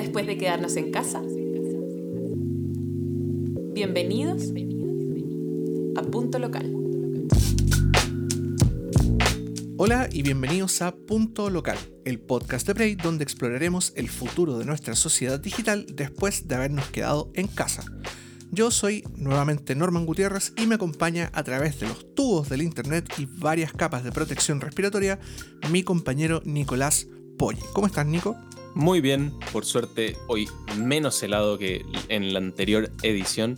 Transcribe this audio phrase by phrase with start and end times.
[0.00, 1.20] después de quedarnos en casa?
[3.72, 4.52] Bienvenidos
[5.96, 6.72] a Punto Local.
[9.76, 14.64] Hola y bienvenidos a Punto Local, el podcast de Bray donde exploraremos el futuro de
[14.64, 17.84] nuestra sociedad digital después de habernos quedado en casa.
[18.52, 23.12] Yo soy nuevamente Norman Gutiérrez y me acompaña a través de los tubos del internet
[23.18, 25.18] y varias capas de protección respiratoria
[25.72, 27.60] mi compañero Nicolás Polly.
[27.72, 28.36] ¿Cómo estás, Nico?
[28.78, 33.56] Muy bien, por suerte hoy menos helado que en la anterior edición.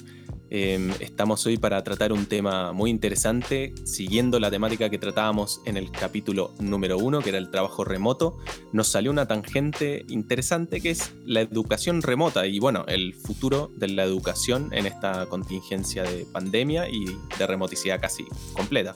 [0.52, 5.76] Em, estamos hoy para tratar un tema muy interesante, siguiendo la temática que tratábamos en
[5.76, 8.36] el capítulo número uno, que era el trabajo remoto.
[8.73, 13.88] Nos salió una tangente interesante que es la educación remota y bueno, el futuro de
[13.88, 17.04] la educación en esta contingencia de pandemia y
[17.38, 18.93] de remoticidad casi completa.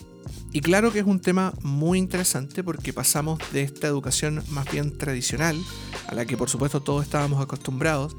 [0.53, 4.97] Y claro que es un tema muy interesante porque pasamos de esta educación más bien
[4.99, 5.57] tradicional,
[6.09, 8.17] a la que por supuesto todos estábamos acostumbrados,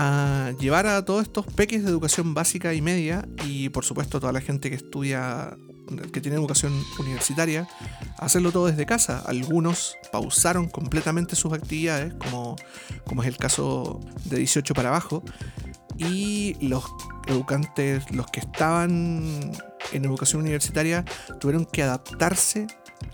[0.00, 4.32] a llevar a todos estos peques de educación básica y media y por supuesto toda
[4.32, 5.58] la gente que estudia,
[6.12, 7.68] que tiene educación universitaria,
[8.16, 9.24] a hacerlo todo desde casa.
[9.26, 12.54] Algunos pausaron completamente sus actividades, como,
[13.06, 15.24] como es el caso de 18 para abajo,
[15.96, 16.84] y los
[17.26, 19.50] educantes, los que estaban
[19.92, 21.04] en educación universitaria
[21.40, 22.68] tuvieron que adaptarse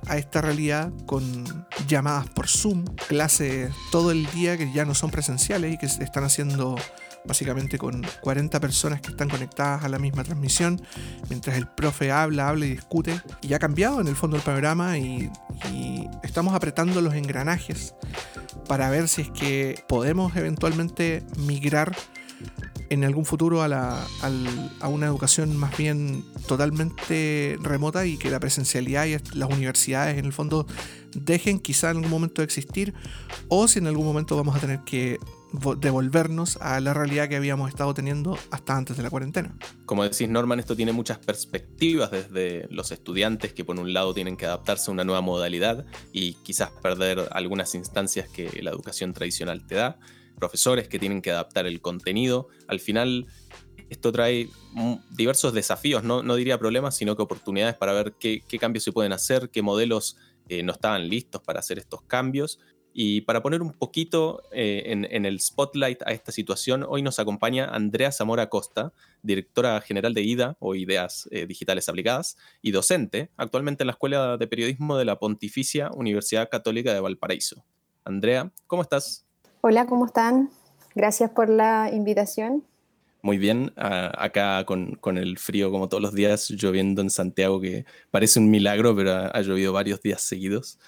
[0.06, 5.10] a esta realidad con llamadas por Zoom, clases todo el día que ya no son
[5.10, 6.76] presenciales y que se están haciendo
[7.26, 10.80] básicamente con 40 personas que están conectadas a la misma transmisión,
[11.28, 13.20] mientras el profe habla, habla y discute.
[13.40, 15.30] Y ha cambiado en el fondo el panorama y,
[15.72, 17.94] y estamos apretando los engranajes
[18.68, 21.96] para ver si es que podemos eventualmente migrar
[22.94, 24.06] en algún futuro a,
[24.88, 30.32] una educación más bien totalmente remota y que la presencialidad y las universidades en el
[30.32, 30.66] fondo
[31.14, 32.94] dejen quizá en algún momento de existir
[33.48, 35.18] o si en algún momento vamos a tener que
[35.78, 39.54] devolvernos a la realidad que habíamos estado teniendo hasta antes de la cuarentena.
[39.86, 44.36] Como decís Norman, esto tiene muchas perspectivas desde los estudiantes que por un lado tienen
[44.36, 49.64] que adaptarse a una nueva modalidad y quizás perder algunas instancias que la educación tradicional
[49.66, 49.98] te da
[50.34, 52.48] profesores que tienen que adaptar el contenido.
[52.68, 53.26] Al final,
[53.90, 54.48] esto trae
[55.10, 59.50] diversos desafíos, no, diría problemas, sino que oportunidades para ver qué, cambios se pueden hacer,
[59.50, 60.16] qué modelos
[60.48, 62.58] eh, no estaban listos para hacer estos cambios.
[62.96, 67.64] Y para poner un poquito eh, en, el spotlight a esta situación, hoy nos acompaña
[67.64, 73.82] Andrea Zamora Costa, directora general de IDA o Ideas eh, Digitales Aplicadas y docente actualmente
[73.82, 77.64] en la Escuela de Periodismo de la Pontificia Universidad Católica de Valparaíso.
[78.04, 79.23] Andrea, ¿cómo estás?
[79.66, 80.50] Hola, ¿cómo están?
[80.94, 82.64] Gracias por la invitación.
[83.22, 88.40] Muy bien, acá con, el frío como todos los días, lloviendo en Santiago, que parece
[88.40, 90.78] un milagro, pero ha, llovido varios días seguidos.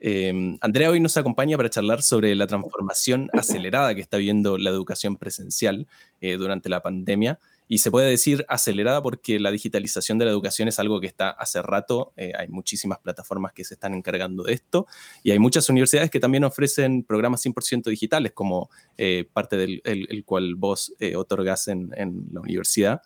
[0.00, 4.68] Em, Andrea hoy nos acompaña para charlar sobre la transformación acelerada que está viendo la
[4.68, 5.86] educación presencial
[6.20, 7.38] eh, durante la pandemia
[7.70, 11.30] y se puede decir acelerada porque la digitalización de la educación es algo que está
[11.30, 14.88] hace rato, eh, hay muchísimas plataformas que se están encargando de esto
[15.22, 20.24] y hay muchas universidades que también ofrecen programas 100% digitales como eh, parte del el,
[20.24, 21.92] cual vos eh, otorgas en,
[22.32, 23.02] la universidad.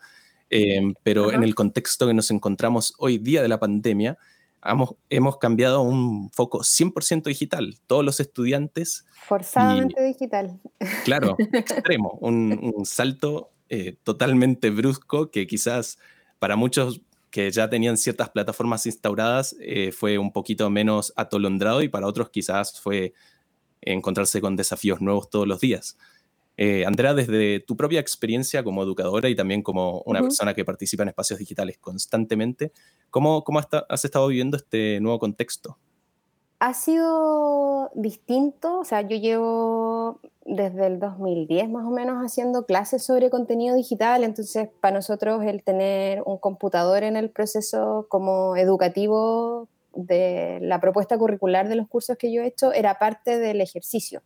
[1.02, 4.16] pero en el contexto que nos encontramos hoy día de la pandemia,
[4.64, 7.76] hemos, hemos cambiado un foco 100% digital.
[7.86, 9.04] Todos los estudiantes...
[9.26, 10.58] Forzadamente digital.
[11.04, 15.98] Claro, extremo, un, un salto eh, totalmente brusco que quizás
[16.38, 21.88] para muchos que ya tenían ciertas plataformas instauradas eh, fue un poquito menos atolondrado y
[21.88, 23.12] para otros quizás fue
[23.80, 25.96] encontrarse con desafíos nuevos todos los días.
[26.56, 31.02] Eh, Andrea, desde tu propia experiencia como educadora y también como una persona que participa
[31.02, 32.72] en espacios digitales constantemente,
[33.10, 35.78] ¿cómo, cómo has estado viviendo este nuevo contexto?
[36.58, 43.02] Ha sido distinto, o sea, yo llevo desde el 2010 más o menos haciendo clases
[43.02, 49.68] sobre contenido digital, entonces para nosotros el tener un computador en el proceso como educativo
[49.94, 54.22] de la propuesta curricular de los cursos que yo he hecho era parte del ejercicio.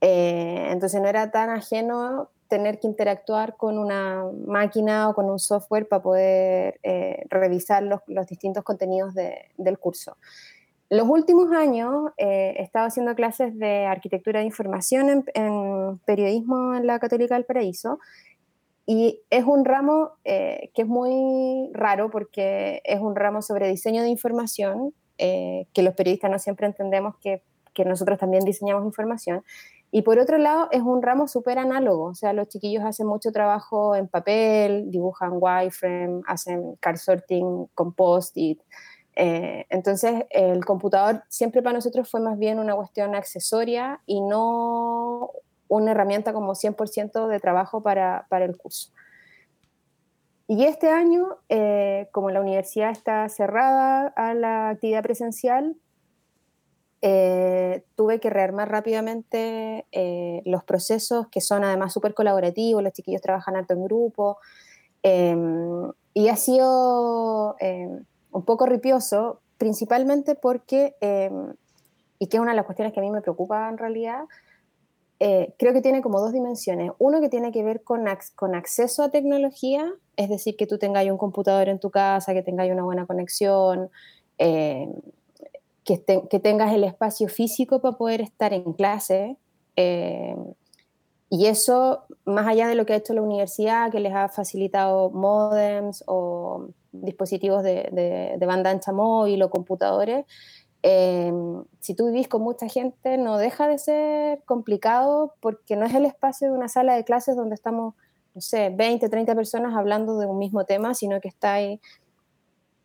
[0.00, 5.38] Eh, entonces no era tan ajeno tener que interactuar con una máquina o con un
[5.38, 10.16] software para poder eh, revisar los, distintos contenidos del curso.
[10.88, 16.86] Los últimos años eh, he estado haciendo clases de arquitectura de información en, periodismo en
[16.86, 17.98] la Católica del Paraíso
[18.86, 24.02] y es un ramo eh, que es muy raro porque es un ramo sobre diseño
[24.02, 27.42] de información, eh, que los periodistas no siempre entendemos que,
[27.74, 29.42] que, nosotros también diseñamos información.
[29.90, 33.32] Y por otro lado, es un ramo súper análogo, o sea, los chiquillos hacen mucho
[33.32, 38.60] trabajo en papel, dibujan wireframe, hacen card sorting con post-it.
[39.16, 45.32] Eh, entonces, el computador siempre para nosotros fue más bien una cuestión accesoria y no
[45.68, 48.92] una herramienta como 100% de trabajo para, para, el curso.
[50.46, 55.76] Y este año, eh, como la universidad está cerrada a la actividad presencial,
[57.02, 63.22] eh, tuve que rearmar rápidamente eh, los procesos que son además súper colaborativos, los chiquillos
[63.22, 64.38] trabajan harto en grupo,
[65.02, 68.04] em, y ha sido em,
[68.36, 71.54] un poco ripioso, principalmente porque, em,
[72.18, 74.24] y que es una de las cuestiones que a mí me preocupa en realidad,
[75.20, 76.92] eh, creo que tiene como dos dimensiones.
[76.98, 78.04] Uno que tiene que ver con,
[78.34, 82.42] con acceso a tecnología, es decir, que tú tengas un computador en tu casa, que
[82.42, 83.88] tengas una buena conexión,
[84.36, 84.92] eh,
[85.84, 89.38] que, que, tengas el espacio físico para poder estar en clase.
[89.76, 90.36] Eh,
[91.30, 95.10] y eso, más allá de lo que ha hecho la universidad, que les ha facilitado
[95.10, 96.68] modems o
[97.02, 100.24] dispositivos de, de banda ancha móvil o computadores,
[100.88, 105.92] Em, si tú vivís con mucha gente, no deja de ser complicado porque no es
[105.94, 107.94] el espacio de una sala de clases donde estamos,
[108.36, 111.80] no sé, 20, 30 personas hablando de un mismo tema, sino que estáis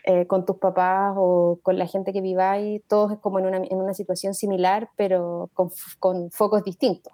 [0.06, 3.78] eh, con tus papás o con la gente que viváis, todos como en una, en
[3.78, 5.70] una situación similar, pero con,
[6.00, 7.14] con, focos distintos.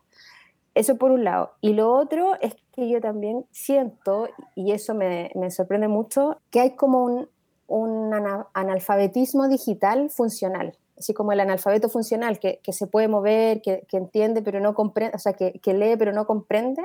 [0.73, 1.51] Eso por un lado.
[1.59, 6.59] Y lo otro es que yo también siento, y eso me, me sorprende mucho, que
[6.59, 7.27] hay como un,
[7.65, 8.13] un
[8.53, 14.59] analfabetismo digital funcional, así como el analfabeto funcional que, se puede mover, que, entiende pero
[14.59, 16.83] no comprende, o sea, que, lee pero no comprende.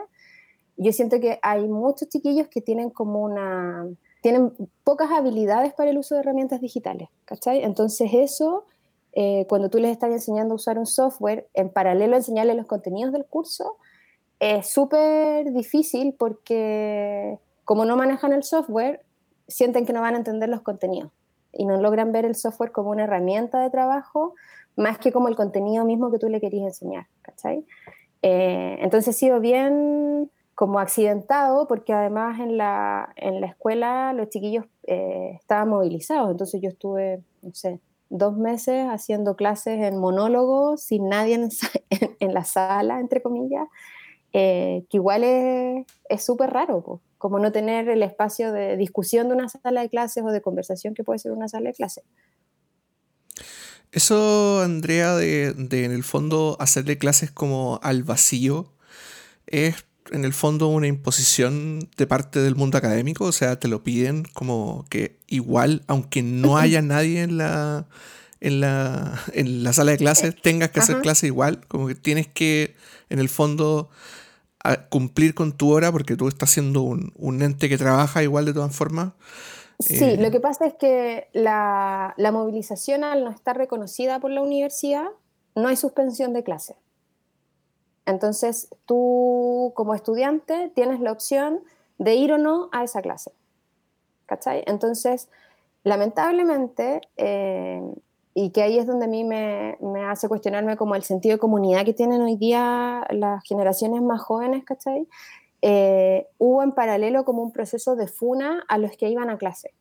[0.79, 3.87] Yo siento que hay muchos chiquillos que tienen como una,
[4.23, 4.55] tienen
[4.85, 7.63] pocas habilidades para el uso de herramientas digitales, ¿cachai?
[7.65, 8.65] Entonces eso,
[9.13, 13.13] eh, cuando tú les estás enseñando a usar un software, en paralelo enseñarles los contenidos
[13.13, 13.77] del curso,
[14.43, 19.01] es súper difícil porque como no manejan el software,
[19.47, 21.13] sienten que no van a entender los contenidos
[21.53, 24.35] y no logran ver el software como una herramienta de trabajo
[24.75, 27.65] más que como el contenido mismo que tú le querías enseñar, ¿cachai?
[28.23, 34.29] Eh, entonces ha sido bien como accidentado porque además en la, en la escuela los
[34.29, 37.79] chiquillos eh, estaban movilizados, entonces yo estuve, no sé,
[38.11, 41.49] dos meses haciendo clases en monólogo sin nadie en,
[42.19, 43.69] en, la sala, entre comillas,
[44.33, 49.49] eh, que igual es súper raro, como no tener el espacio de discusión de una
[49.49, 52.05] sala de clases o de conversación que puede ser una sala de clases.
[53.93, 58.73] Eso, Andrea, de, en el fondo hacerle clases como al vacío,
[59.47, 63.85] es en el fondo una imposición de parte del mundo académico, o sea, te lo
[63.85, 67.87] piden como que igual, aunque no haya nadie en la,
[68.41, 72.27] en la, en la sala de clases, tengas que hacer clase igual, como que tienes
[72.27, 72.75] que,
[73.11, 73.91] en el fondo,
[74.89, 78.53] cumplir con tu hora porque tú estás siendo un, un ente que trabaja igual de
[78.53, 79.13] todas formas.
[79.79, 84.31] Sí, eh, lo que pasa es que la, la, movilización al no estar reconocida por
[84.31, 85.09] la universidad,
[85.55, 86.77] no hay suspensión de clase.
[88.07, 91.61] Entonces, tú como estudiante tienes la opción
[91.99, 93.33] de ir o no a esa clase.
[94.27, 94.63] ¿Cachai?
[94.67, 95.29] Entonces,
[95.85, 97.83] lamentablemente, eh,
[98.35, 101.39] y que ahí es donde a mí me, me, hace cuestionarme como el sentido de
[101.39, 105.07] comunidad que tienen hoy día las generaciones más jóvenes, ¿cachai?
[105.61, 109.73] Eh, hubo en paralelo como un proceso de funa a los que iban a clase.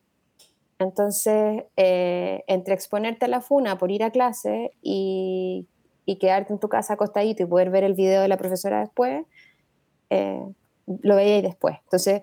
[0.78, 5.66] Entonces, eh, entre exponerte a la funa por ir a clase y,
[6.06, 9.24] y, quedarte en tu casa acostadito y poder ver el video de la profesora después,
[10.10, 10.42] eh,
[10.86, 11.76] lo veía después.
[11.84, 12.22] Entonces,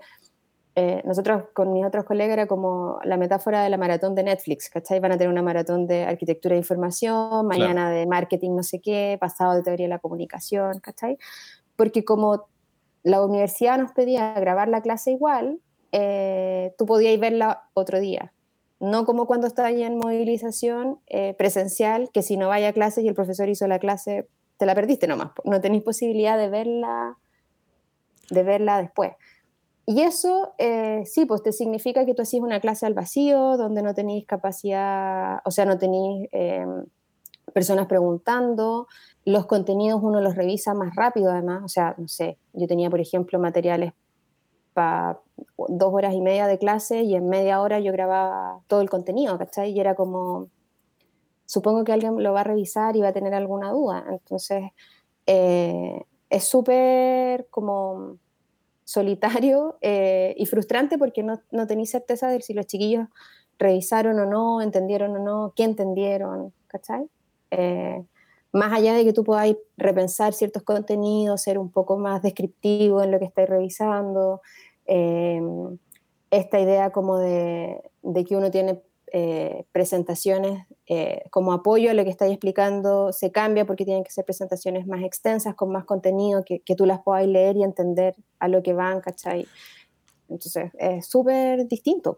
[0.82, 4.70] eh, nosotros con mis otros colegas era como la metáfora de la maratón de Netflix,
[4.70, 5.02] ¿cachai?
[5.02, 9.18] Van a tener una maratón de arquitectura de información, mañana de marketing no sé qué,
[9.20, 11.18] pasado de teoría de la comunicación, ¿cachai?
[11.76, 12.46] Porque como
[13.04, 15.60] la universidad nos pedía grabar la clase igual,
[15.92, 18.32] eh, tú podías verla otro día.
[18.80, 23.10] No como cuando estás en movilización eh, presencial, que si no vaya a clase y
[23.10, 25.32] el profesor hizo la clase, te la perdiste nomás.
[25.44, 27.18] No tenéis posibilidad de verla,
[28.30, 29.12] de verla después.
[29.92, 33.82] Y eso, eh, sí, pues te significa que tú hacías una clase al vacío, donde
[33.82, 36.86] no tenéis capacidad, o sea, no tenéis em,
[37.56, 38.86] personas preguntando,
[39.26, 43.00] los contenidos uno los revisa más rápido además, o sea, no sé, yo tenía, por
[43.00, 43.94] ejemplo, materiales
[44.74, 45.22] para
[45.70, 49.40] dos horas y media de clase y en media hora yo grababa todo el contenido,
[49.40, 49.72] ¿cachai?
[49.72, 50.50] Y era como,
[51.48, 54.66] supongo que alguien lo va a revisar y va a tener alguna duda, entonces
[55.26, 58.20] eh, es súper como
[58.90, 63.08] solitario eh, y frustrante porque no, no tenéis certeza de si los chiquillos
[63.60, 67.08] revisaron o no, entendieron o no, qué entendieron, ¿cachai?
[67.52, 68.04] Eh,
[68.52, 73.12] más allá de que tú podáis repensar ciertos contenidos, ser un poco más descriptivo en
[73.12, 74.42] lo que estáis revisando,
[74.88, 75.40] eh,
[76.32, 78.82] esta idea como de, de, que uno tiene
[79.12, 84.12] eh, presentaciones eh, como apoyo a lo que estáis explicando se cambia porque tienen que
[84.12, 88.16] ser presentaciones más extensas, con más contenido, que, que tú las puedas leer y entender
[88.40, 89.48] a lo que van, ¿cachai?
[90.30, 92.18] Entonces, es súper distinto.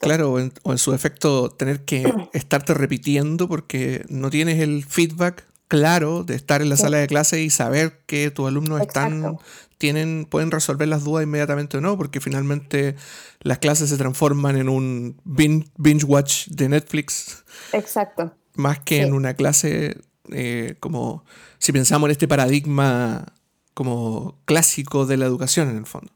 [0.00, 6.24] Claro, o en, su efecto tener que estarte repitiendo porque no tienes el feedback claro
[6.24, 9.38] de estar en la sala de clase y saber que tus alumnos están
[9.78, 12.96] tienen pueden resolver las dudas inmediatamente o no, porque finalmente
[13.40, 17.44] las clases se transforman en un binge, watch de Netflix.
[17.72, 18.32] Exacto.
[18.54, 21.24] Más que en una clase eh, como
[21.58, 23.26] si pensamos en este paradigma
[23.74, 26.10] como clásico de la educación en el fondo.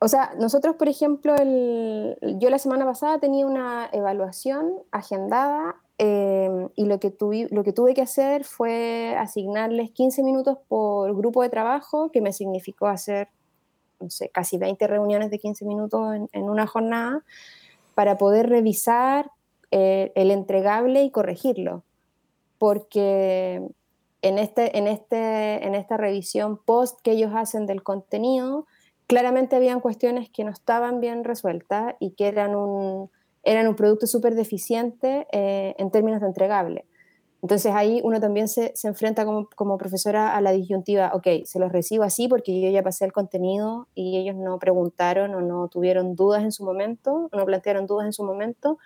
[0.00, 6.50] O sea, nosotros, por ejemplo, el, yo la semana pasada tenía una evaluación agendada eh,
[6.74, 11.42] y lo que, tuve, lo que tuve que hacer fue asignarles 15 minutos por grupo
[11.42, 13.28] de trabajo, que me significó hacer,
[14.00, 17.24] no sé, casi 20 reuniones de 15 minutos en, una jornada,
[17.94, 19.30] para poder revisar
[19.70, 21.84] eh, el entregable y corregirlo.
[22.58, 23.62] Porque
[24.22, 28.66] en, este, en, este, en esta revisión post que ellos hacen del contenido,
[29.06, 33.10] claramente habían cuestiones que no estaban bien resueltas y que eran un,
[33.44, 36.86] eran un producto súper deficiente eh, en términos de entregable.
[37.42, 41.58] Entonces ahí uno también se, se enfrenta como, como, profesora a la disyuntiva, ok, se
[41.58, 45.68] los recibo así porque yo ya pasé el contenido y ellos no preguntaron o no
[45.68, 48.78] tuvieron dudas en su momento, no plantearon dudas en su momento,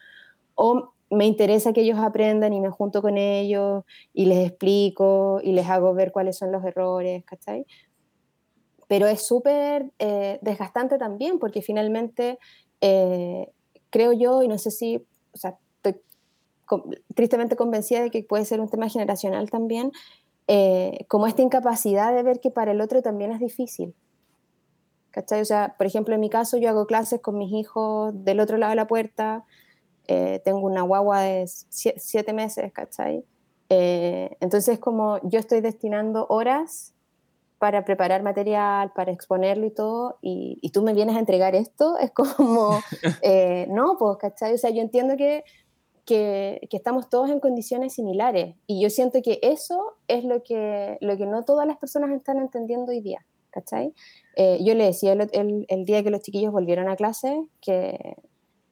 [0.56, 5.52] o me interesa que ellos aprendan y me junto con ellos y les explico y
[5.52, 7.64] les hago ver cuáles son los errores, ¿cachai?
[8.88, 12.38] pero es súper eh, desgastante también porque finalmente
[12.80, 13.52] eh,
[13.90, 14.96] creo yo, y no sé si,
[15.32, 16.00] o sea, estoy
[17.14, 19.92] tristemente convencida de que puede ser un tema generacional también,
[20.46, 23.94] eh, como esta incapacidad de ver que para el otro también es difícil.
[25.10, 25.40] ¿Cachai?
[25.40, 28.56] O sea, por ejemplo, en mi caso yo hago clases con mis hijos del otro
[28.58, 29.44] lado de la puerta,
[30.06, 33.24] tengo una guagua de siete meses, ¿cachai?
[33.68, 36.94] entonces, como yo estoy destinando horas
[37.58, 42.10] para preparar material, para exponerlo y todo, y, tú me vienes a entregar esto, es
[42.10, 42.78] como,
[43.22, 44.54] eh, no, pues, ¿cachai?
[44.54, 45.44] O sea, yo entiendo que,
[46.04, 50.98] que, que, estamos todos en condiciones similares, y yo siento que eso es lo que,
[51.00, 53.92] lo que no todas las personas están entendiendo hoy día, ¿cachai?
[54.36, 58.16] Eh, yo le decía el, el, el, día que los chiquillos volvieron a clase que,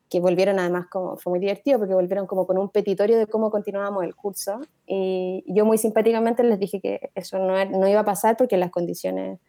[0.08, 3.50] que volvieron además como, fue muy divertido porque volvieron como con un petitorio de cómo
[3.50, 8.04] continuábamos el curso y yo muy simpáticamente les dije que eso no, no iba a
[8.04, 9.40] pasar porque las condiciones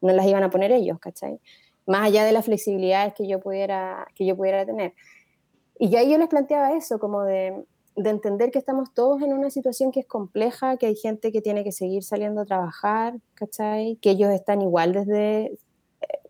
[0.00, 1.38] no las iban a poner ellos, ¿cachai?
[1.86, 4.94] Más allá de las flexibilidades que yo pudiera, que yo pudiera tener.
[5.78, 7.64] Y ahí yo les planteaba eso, como de,
[7.96, 11.42] de entender que estamos todos en una situación que es compleja, que hay gente que
[11.42, 13.98] tiene que seguir saliendo a trabajar, ¿cachai?
[14.00, 15.58] Que ellos están igual desde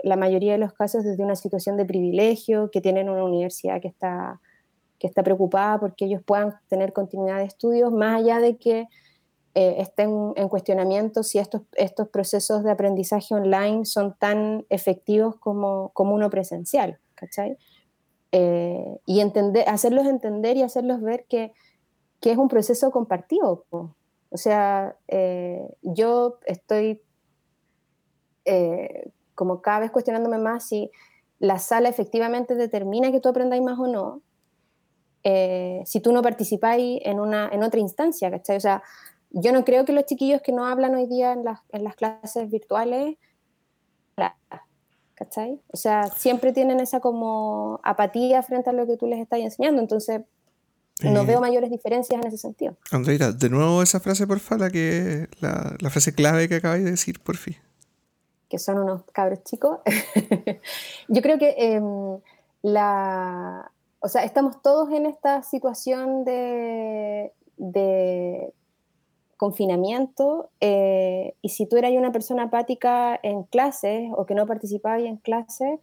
[0.03, 3.89] la mayoría de los casos desde una situación de privilegio, que tienen una universidad que
[3.89, 4.41] está,
[4.99, 8.87] que está preocupada porque ellos puedan tener continuidad de estudios, más allá de que
[9.55, 15.91] eh, estén en cuestionamiento si estos, estos procesos de aprendizaje online son tan efectivos como,
[15.93, 17.57] como uno presencial, ¿cachai?
[18.33, 21.53] Eh, y entender, hacerlos entender y hacerlos ver que,
[22.21, 23.65] que es un proceso compartido.
[23.71, 27.03] O sea, eh, yo estoy
[29.41, 30.91] como cada vez cuestionándome más si
[31.39, 34.21] la sala efectivamente determina que tú aprendáis más o no,
[35.23, 38.59] eh, si tú no participáis en, una, en otra instancia, ¿cachai?
[38.59, 38.83] O sea,
[39.31, 41.95] yo no creo que los chiquillos que no hablan hoy día en las, en las
[41.95, 43.17] clases virtuales,
[45.15, 45.59] ¿cachai?
[45.69, 49.81] O sea, siempre tienen esa como apatía frente a lo que tú les estás enseñando,
[49.81, 50.21] entonces
[51.03, 52.77] no veo mayores diferencias en ese sentido.
[52.91, 56.91] Andreira, de nuevo esa frase, porfa, la, que, la, la frase clave que acabáis de
[56.91, 57.57] decir, por fin
[58.51, 59.79] que son unos cabros chicos,
[61.09, 62.19] yo creo que em,
[62.63, 67.33] la, o sea, estamos todos en esta situación de,
[69.37, 75.01] confinamiento eh, y si tú eras una persona apática en clases o que no participabas
[75.01, 75.81] en clases,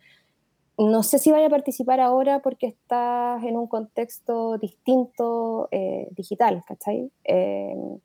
[0.77, 6.63] no sé si vaya a participar ahora porque estás en un contexto distinto eh, digital,
[6.67, 7.09] ¿cachai?
[7.23, 7.97] Em,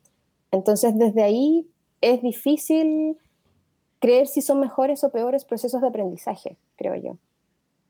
[0.52, 1.68] entonces desde ahí
[2.00, 3.18] es difícil
[4.02, 7.18] creer si son mejores o peores procesos de aprendizaje, creo yo.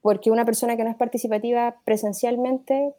[0.03, 2.95] Porque una persona que no es participativa presencialmente,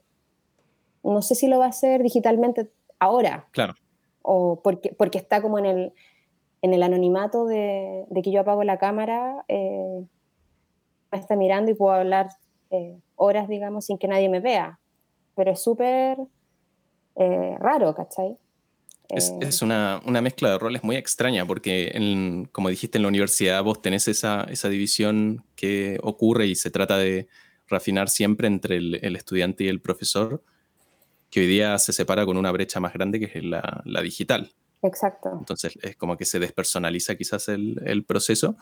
[1.03, 3.46] no sé si lo va a hacer digitalmente ahora.
[3.51, 3.75] Claro.
[4.24, 5.93] O porque, porque está como en el,
[6.63, 10.03] en el anonimato de, que yo apago la cámara, eh,
[11.12, 12.29] me está mirando y puedo hablar
[12.72, 14.79] eh, horas, digamos, sin que nadie me vea.
[15.36, 16.17] Pero es súper
[17.15, 18.39] eh, raro, ¿cachai?
[19.10, 23.63] Es, es una, una, mezcla de roles muy extraña porque, como dijiste, en la universidad
[23.63, 27.27] vos tenés esa, esa división que ocurre y se trata de
[27.67, 30.43] refinar siempre entre el, estudiante y el profesor,
[31.29, 34.53] que hoy día se separa con una brecha más grande que es la, la digital.
[34.81, 35.29] Exacto.
[35.38, 38.57] Entonces es como que se despersonaliza quizás el, el, proceso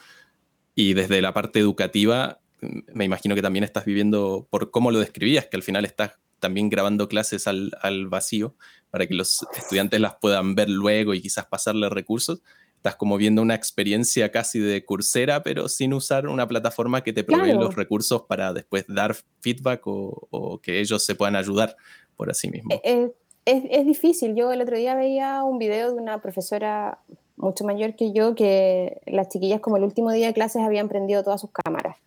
[0.76, 5.48] y desde la parte educativa me imagino que también estás viviendo por cómo lo describías,
[5.48, 8.56] que al final estás también grabando clases al, al vacío
[8.90, 12.42] para que los estudiantes las puedan ver luego y quizás pasarle recursos
[12.82, 17.24] estás como viendo una experiencia casi de cursera, pero sin usar una plataforma que te
[17.24, 21.76] provee los recursos para después dar feedback o, que ellos se puedan ayudar
[22.18, 22.74] por así mismo.
[22.74, 23.12] Eh, eh,
[23.46, 24.36] es, es, difícil.
[24.36, 26.98] Yo el otro día veía un video de una profesora
[27.36, 31.22] mucho mayor que yo, que las chiquillas como el último día de clases habían prendido
[31.24, 31.98] todas sus cámaras.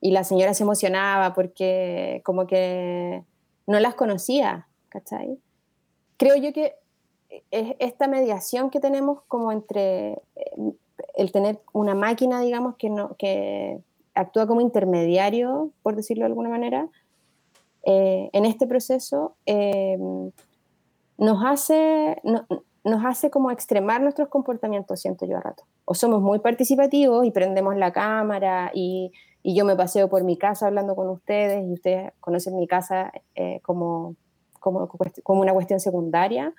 [0.00, 3.22] Y la señora se emocionaba porque como que
[3.66, 5.38] no las conocía, ¿cachai?
[6.16, 6.74] Creo yo que
[7.50, 10.72] es esta mediación que tenemos como entre eh,
[11.14, 13.80] el tener una máquina, digamos, que, no, que
[14.14, 16.88] actúa como intermediario, por decirlo de alguna manera,
[17.84, 19.98] eh, en este proceso, eh,
[21.18, 25.64] nos, hace, nos hace como extremar nuestros comportamientos, siento yo a rato.
[25.84, 29.12] O somos muy participativos y prendemos la cámara y,
[29.46, 33.12] y yo me paseo por mi casa hablando con ustedes y ustedes conocen mi casa
[33.62, 34.16] como,
[34.58, 34.88] como,
[35.22, 36.52] como una cuestión secundaria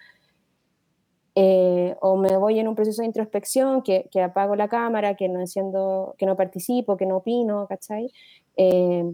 [1.39, 5.29] eh, o me voy en un proceso de introspección, que, que, apago la cámara, que
[5.29, 8.11] no enciendo, que no participo, que no opino, ¿cachai?
[8.55, 9.13] Eh,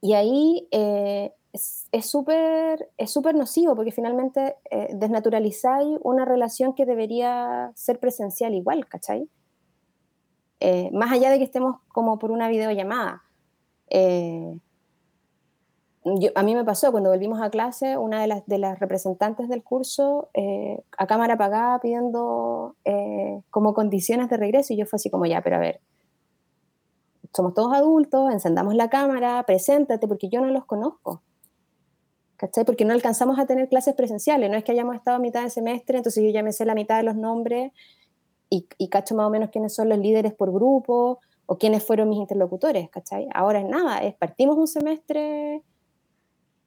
[0.00, 4.56] y ahí eh, es súper es súper nocivo porque finalmente
[4.94, 9.28] desnaturalizáis una relación que debería ser presencial igual, ¿cachai?
[10.92, 13.22] Más allá de que estemos como por una videollamada
[16.34, 19.64] a mí me pasó cuando volvimos a clase, una de las, de las representantes del
[19.64, 25.10] curso eh, a cámara apagada pidiendo eh, como condiciones de regreso y yo fue así
[25.10, 25.80] como ya, pero a ver,
[27.34, 31.22] somos todos adultos, encendamos la cámara, preséntate porque yo no los conozco.
[32.36, 32.66] ¿Cachai?
[32.66, 35.50] Porque no alcanzamos a tener clases presenciales, no es que hayamos estado a mitad de
[35.50, 37.72] semestre, entonces yo ya me sé la mitad de los nombres
[38.50, 42.08] y, y cacho más o menos quiénes son los líderes por grupo o quiénes fueron
[42.08, 43.28] mis interlocutores, ¿cachai?
[43.32, 45.62] Ahora es nada, es partimos un semestre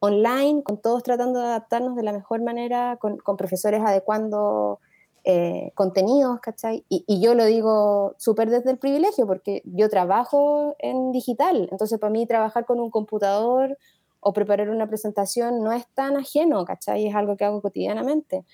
[0.00, 4.80] online, con todos tratando de adaptarnos de la mejor manera, con, profesores adecuando
[5.24, 6.84] eh, contenidos, ¿cachai?
[6.88, 12.10] Y, yo lo digo súper desde el privilegio, porque yo trabajo en digital, entonces para
[12.10, 13.76] mí trabajar con un computador
[14.20, 17.06] o preparar una presentación no es tan ajeno, ¿cachai?
[17.06, 18.44] Es algo que hago cotidianamente.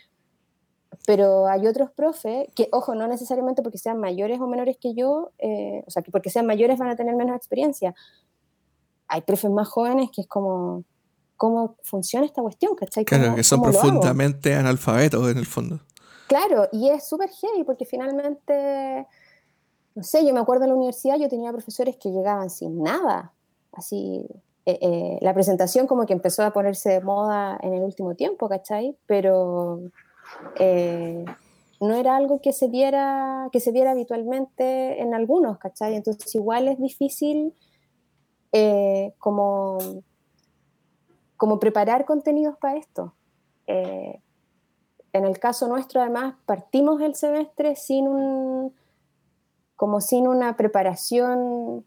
[1.06, 5.32] Pero hay otros profes que, ojo, no necesariamente porque sean mayores o menores que yo,
[5.38, 7.94] eh, o sea, que porque sean mayores van a tener menos experiencia.
[9.08, 10.84] Hay profes más jóvenes que es como,
[11.36, 13.04] cómo funciona esta cuestión, ¿cachai?
[13.04, 15.80] Claro, que son profundamente analfabetos en el fondo.
[16.28, 19.06] Claro, y es súper heavy porque finalmente,
[19.94, 23.32] no sé, yo me acuerdo en la universidad, yo tenía profesores que llegaban sin nada,
[23.72, 24.26] así,
[24.64, 28.48] eh, eh, la presentación como que empezó a ponerse de moda en el último tiempo,
[28.48, 28.96] ¿cachai?
[29.06, 29.80] Pero
[30.58, 31.24] eh,
[31.80, 35.94] no era algo que se viera, que se viera habitualmente en algunos, ¿cachai?
[35.94, 37.54] Entonces igual es difícil
[39.18, 39.78] como
[41.36, 43.14] como preparar contenidos para esto.
[43.66, 44.20] Eh,
[45.12, 48.74] en el caso nuestro, además, partimos el semestre sin un,
[49.76, 51.84] como sin una preparación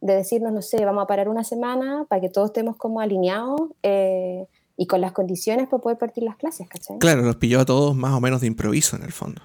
[0.00, 3.60] de decirnos, no sé, vamos a parar una semana para que todos estemos como alineados
[3.82, 4.46] eh,
[4.80, 6.98] y con las condiciones para poder partir las clases, ¿cachai?
[7.00, 9.42] Claro, los pilló a todos más o menos de improviso en el fondo.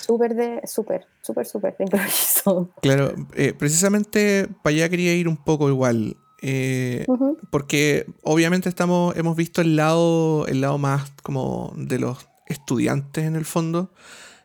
[0.00, 2.70] Súper de, súper, súper, súper de improviso.
[2.80, 6.16] Claro, eh, precisamente para allá quería ir un poco igual.
[6.40, 7.04] Eh,
[7.50, 13.36] porque obviamente estamos, hemos visto el lado, el lado más como de los estudiantes en
[13.36, 13.92] el fondo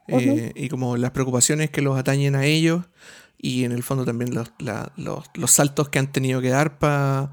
[0.08, 2.84] eh, y como las preocupaciones que los atañen a ellos
[3.38, 4.52] y en el fondo también los,
[4.98, 7.32] los, saltos que han tenido que dar para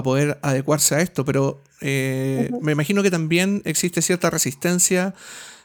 [0.00, 1.24] poder adecuarse a esto.
[1.24, 5.14] Pero eh, me imagino que también existe cierta resistencia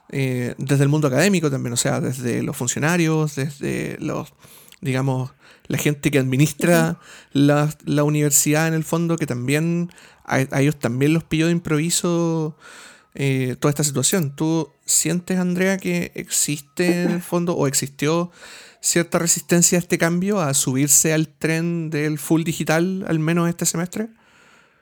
[0.09, 4.33] desde el mundo académico también, o sea, desde los funcionarios, desde los,
[4.79, 5.31] digamos,
[5.67, 6.99] la gente que administra
[7.33, 7.69] la,
[8.03, 9.91] universidad en el fondo, que también
[10.25, 12.55] a, ellos también los pilló de improviso
[13.15, 14.35] eh, toda esta situación.
[14.35, 18.31] ¿Tú sientes, Andrea, que existe en el fondo o existió
[18.87, 23.65] cierta resistencia a este cambio, a subirse al tren del full digital, al menos este
[23.65, 24.09] semestre?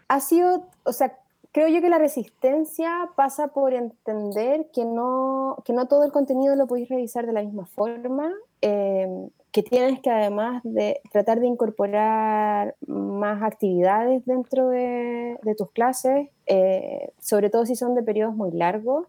[0.08, 1.18] Ha sido, o sea,
[1.52, 6.56] creo yo que la resistencia pasa por entender que no, que no todo el contenido
[6.56, 8.32] lo podéis revisar de la misma forma.
[8.62, 9.08] Eh,
[9.56, 17.14] que tienes que además de tratar de incorporar más actividades dentro de, tus clases, eh,
[17.22, 19.08] sobre todo si son de periodos muy largos.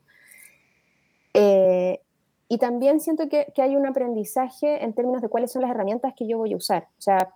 [1.34, 1.98] Eh,
[2.48, 6.28] y también siento que, hay un aprendizaje en términos de cuáles son las herramientas que
[6.28, 6.84] yo voy a usar.
[6.98, 7.30] O sea,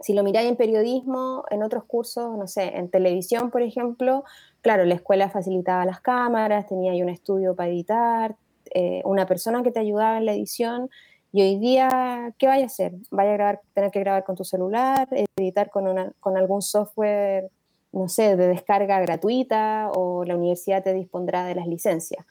[0.00, 4.24] si lo miráis en periodismo, en otros cursos, no sé, en televisión, por ejemplo,
[4.60, 8.36] claro, la escuela facilitaba las cámaras, tenía un estudio para editar,
[8.74, 10.90] eh, una persona que te ayudaba en la edición,
[11.32, 12.92] y hoy día, ¿qué vaya a hacer?
[13.10, 17.50] Vaya a grabar, tener que grabar con tu celular, editar con algún software,
[17.94, 22.24] no sé, de descarga gratuita, o la universidad te dispondrá de las licencias.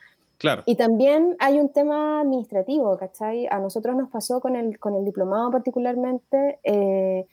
[0.44, 0.64] Claro.
[0.66, 3.48] Y también hay un tema administrativo, ¿cachai?
[3.50, 7.28] A nosotros nos pasó con el, con el diplomado particularmente, eh,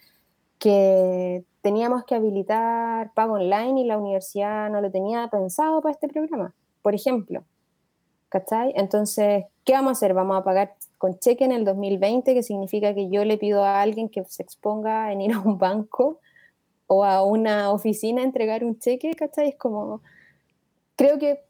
[0.61, 6.07] que teníamos que habilitar pago online y la universidad no lo tenía pensado para este
[6.07, 7.43] programa, por ejemplo.
[8.29, 8.73] ¿Cachai?
[8.77, 10.15] Entonces, ¿qué vamos a hacer?
[10.15, 13.83] Vamos a pagar con cheque en el 2020, que significa que yo le pido a
[13.83, 16.21] alguien que se exponga en ir a un banco
[16.87, 19.49] o a una oficina a entregar un cheque, ¿cachai?
[19.49, 20.01] Es como,
[20.95, 21.50] creo que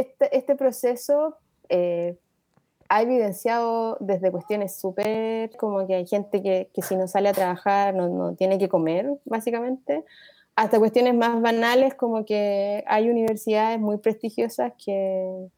[0.00, 1.36] este, este proceso
[1.68, 2.16] eh,
[2.88, 7.32] ha evidenciado desde cuestiones súper como que hay gente que, que, si no sale a
[7.32, 10.04] trabajar no, no, tiene que comer, básicamente,
[10.56, 15.48] hasta cuestiones más banales como que hay universidades muy prestigiosas que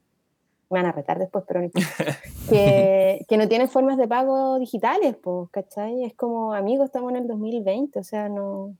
[0.70, 1.70] me van a retar después, pero no
[2.50, 6.04] que, que, no tienen formas de pago digitales, pues, ¿cachai?
[6.04, 8.74] Es como, amigos, estamos en el 2020, o sea, no...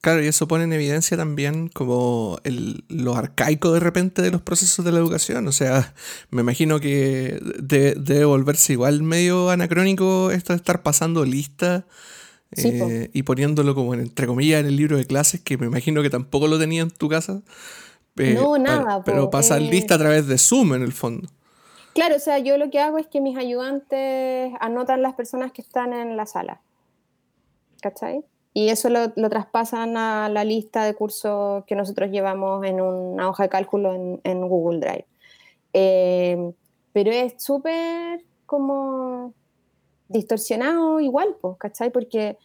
[0.00, 4.40] Claro, y eso pone en evidencia también como el, lo arcaico de repente de los
[4.42, 5.46] procesos de la educación.
[5.48, 5.92] O sea,
[6.30, 11.84] me imagino que de, debe volverse igual medio anacrónico esto de estar pasando lista
[12.52, 15.66] Sí, eh, y poniéndolo como en- entre comillas en el libro de clases, que me
[15.66, 17.42] imagino que tampoco lo tenía en tu casa.
[18.16, 19.68] Eh, No, nada, Pero po, pasar eh.
[19.70, 21.28] lista a través de Zoom en el fondo.
[21.92, 25.60] Claro, o sea, yo lo que hago es que mis ayudantes anotan las personas que
[25.60, 26.60] están en la sala.
[27.82, 28.24] ¿Cachai?
[28.58, 33.44] Y eso lo, traspasan a la lista de cursos que nosotros llevamos en una hoja
[33.44, 35.06] de cálculo en, Google Drive.
[35.74, 36.52] Eh,
[36.92, 39.32] pero es súper como
[40.08, 41.92] distorsionado igual, pues, ¿cachai?
[41.92, 42.36] Porque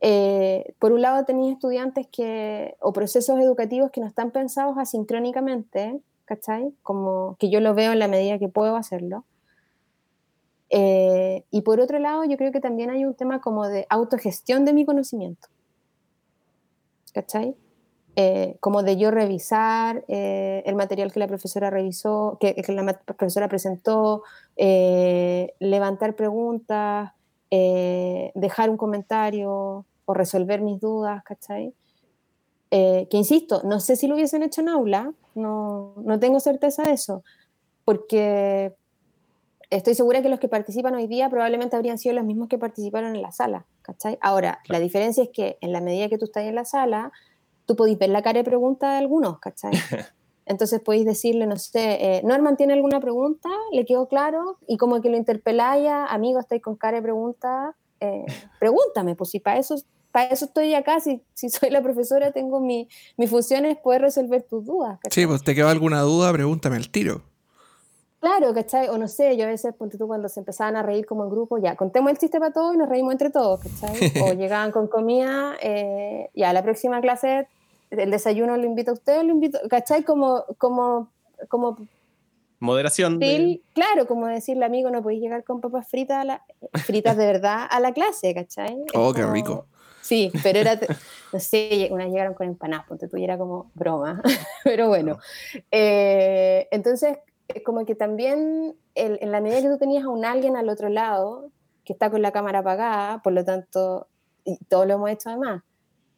[0.00, 6.00] eh, por un lado tenéis estudiantes que, o procesos educativos que no están pensados asincrónicamente,
[6.24, 6.74] ¿cachai?
[6.82, 9.24] Como que yo lo veo en la medida que puedo hacerlo.
[10.70, 14.64] Eh, y por otro lado, yo creo que también hay un tema como de autogestión
[14.64, 15.48] de mi conocimiento,
[17.12, 17.54] ¿cachai?
[18.18, 22.98] Eh, como de yo revisar eh, el material que la profesora revisó, que, que la
[23.04, 24.22] profesora presentó,
[24.56, 27.12] eh, levantar preguntas,
[27.50, 31.74] eh, dejar un comentario o resolver mis dudas, ¿cachai?
[32.70, 36.82] Eh, que insisto, no sé si lo hubiesen hecho en aula, no, no tengo certeza
[36.82, 37.22] de eso,
[37.84, 38.74] porque
[39.70, 43.16] estoy segura que los que participan hoy día probablemente habrían sido los mismos que participaron
[43.16, 44.18] en la sala, ¿cachai?
[44.20, 47.12] Ahora, la diferencia es que en la medida que tú estás en la sala,
[47.66, 49.72] tú podéis ver la cara de pregunta de algunos, ¿cachai?
[50.46, 55.00] Entonces podéis decirle, no sé, eh, Norman tiene alguna pregunta, le quedó claro, y como
[55.00, 58.24] que lo interpeláis, amigo, estáis con cara de pregunta, eh,
[58.60, 59.74] pregúntame, pues si para eso,
[60.12, 64.02] para eso estoy acá, si, si soy la profesora, tengo mi, mi función es poder
[64.02, 65.00] resolver tus dudas.
[65.02, 65.24] ¿cachai?
[65.24, 67.22] Sí, pues te queda alguna duda, pregúntame al tiro.
[68.26, 68.88] Claro, ¿cachai?
[68.88, 71.30] O no sé, yo a veces, ponte tú, cuando se empezaban a reír como en
[71.30, 73.94] grupo, ya, contemos el chiste para todos y nos reímos entre todos, ¿cachai?
[74.20, 77.46] O llegaban con comida, eh, ya, la próxima clase,
[77.90, 80.02] el desayuno lo invito a usted, lo invito, ¿cachai?
[80.02, 81.08] Como, como,
[81.46, 81.78] como,
[82.58, 83.20] Moderación.
[83.20, 86.42] de- claro, como decirle, amigo, no podéis llegar con papas fritas, a la-
[86.84, 88.76] fritas de verdad a la clase, ¿cachai?
[88.94, 89.66] Oh, qué rico.
[90.00, 90.80] Sí, pero era,
[91.32, 94.20] no sé, unas llegaron con empanadas, ponte tú, y era como broma,
[94.64, 95.16] pero bueno.
[95.70, 97.18] Eh, entonces, es
[97.64, 100.88] como que también el- en la medida que tú tenías a un alguien al otro
[100.88, 101.50] lado,
[101.84, 104.08] que está con la cámara apagada, por lo tanto,
[104.44, 105.62] y todos lo hemos hecho además,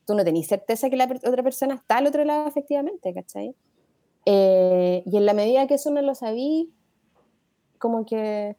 [0.06, 3.54] tú no tenés certeza que la otra persona está al otro lado efectivamente, ¿cachai?
[4.24, 6.72] Eh, y en la medida que eso no lo sabí,
[7.78, 8.56] como que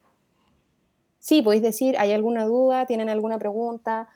[1.18, 4.08] sí, podéis decir, hay alguna duda, tienen alguna pregunta,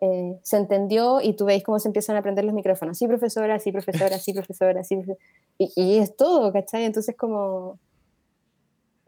[0.00, 2.98] eh, se entendió y tú veis cómo se empiezan a prender los micrófonos.
[2.98, 4.96] Sí, profesora, sí, profesora, sí, profesora, sí.
[4.96, 5.18] profe-".
[5.58, 6.84] Y, y es todo, ¿cachai?
[6.84, 7.78] Entonces como...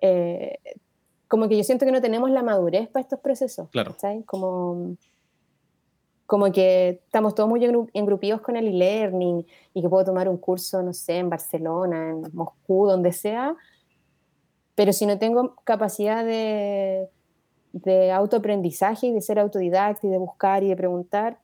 [0.01, 0.59] eh,
[1.29, 3.93] como que yo siento que no tenemos la madurez para estos procesos, Claro.
[3.93, 4.23] ¿cachai?
[4.23, 4.97] Como,
[6.25, 9.45] como que estamos todos muy engru- engrupidos con el e-learning
[9.75, 13.57] y que puedo tomar un curso, no sé, en Barcelona, en Moscú, donde sea,
[14.77, 17.09] pero si no tengo capacidad de,
[17.85, 21.39] de autoaprendizaje y de ser autodidacta y de buscar y de preguntar,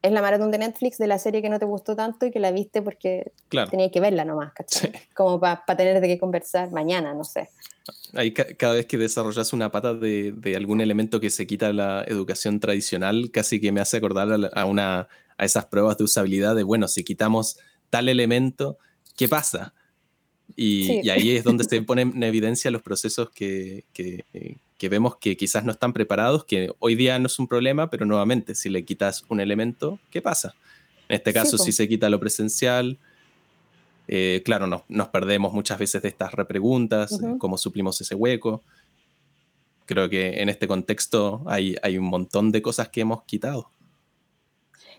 [0.00, 2.40] es la maratón de Netflix de la serie que no te gustó tanto y que
[2.40, 3.70] la viste porque Claro.
[3.70, 4.90] tenías que verla nomás, ¿cachai?
[4.92, 4.98] Sí.
[5.14, 7.50] Como para tener de qué conversar mañana, no sé.
[8.14, 11.72] Ahí ca- cada vez que desarrollas una pata de, de algún elemento que se quita
[11.72, 15.08] la educación tradicional, casi que me hace acordar a, la- a una,
[15.38, 17.58] a esas pruebas de usabilidad de, bueno, si quitamos
[17.90, 18.78] tal elemento,
[19.16, 19.72] ¿qué pasa?
[20.56, 21.00] Y, Sí.
[21.04, 25.16] y ahí es donde se ponen en evidencia los procesos que, que, eh, que vemos
[25.16, 28.68] que quizás no están preparados, que hoy día no es un problema, pero nuevamente, si
[28.68, 30.54] le quitas un elemento, ¿qué pasa?
[31.08, 32.98] En este caso, si se quita lo presencial,
[34.08, 38.62] eh, claro, nos, perdemos muchas veces de estas repreguntas, cómo suplimos ese hueco.
[39.86, 43.70] Creo que en este contexto hay, hay un montón de cosas que hemos quitado.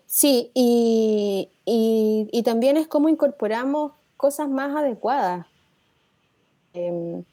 [0.05, 5.45] Sí, y, y, también es cómo incorporamos cosas más adecuadas.
[6.73, 7.25] Em,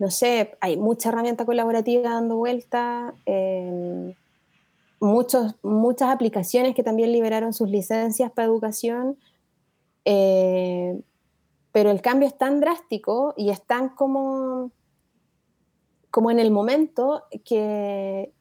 [0.00, 4.12] no sé, hay mucha herramienta colaborativa dando vuelta, em,
[4.98, 9.16] muchos, muchas aplicaciones que también liberaron sus licencias para educación,
[10.04, 11.00] eh,
[11.70, 14.72] pero el cambio es tan drástico y es tan como,
[16.10, 18.32] como en el momento que,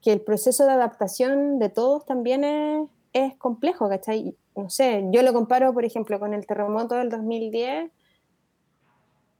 [0.00, 4.34] que el proceso de adaptación de todos también es, es complejo, ¿cachai?
[4.56, 7.90] No sé, yo lo comparo, por ejemplo, con el terremoto del 2010,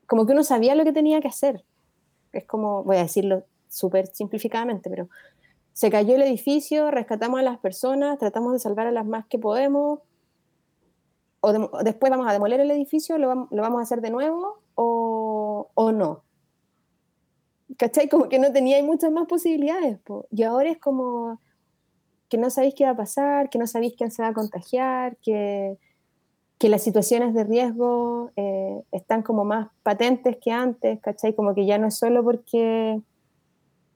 [0.07, 1.65] como que uno sabía lo que tenía que hacer.
[2.33, 5.09] Es como, voy a decirlo súper simplificadamente, pero
[5.73, 9.39] se cayó el edificio, rescatamos a las personas, tratamos de salvar a las más que
[9.39, 10.01] podemos,
[11.41, 15.93] o, después vamos a demoler el edificio, lo, vamos a hacer de nuevo o, o,
[15.93, 16.25] no.
[17.79, 18.09] ¿Cachai?
[18.09, 19.99] Como que no tenía muchas más posibilidades.
[20.31, 21.41] Y ahora es como,
[22.29, 25.17] que no sabéis qué va a pasar, que no sabéis quién se va a contagiar,
[25.19, 25.77] que,
[26.59, 31.35] que las situaciones de riesgo eh, están como más patentes que antes, ¿cachai?
[31.35, 33.01] Como que ya no es solo porque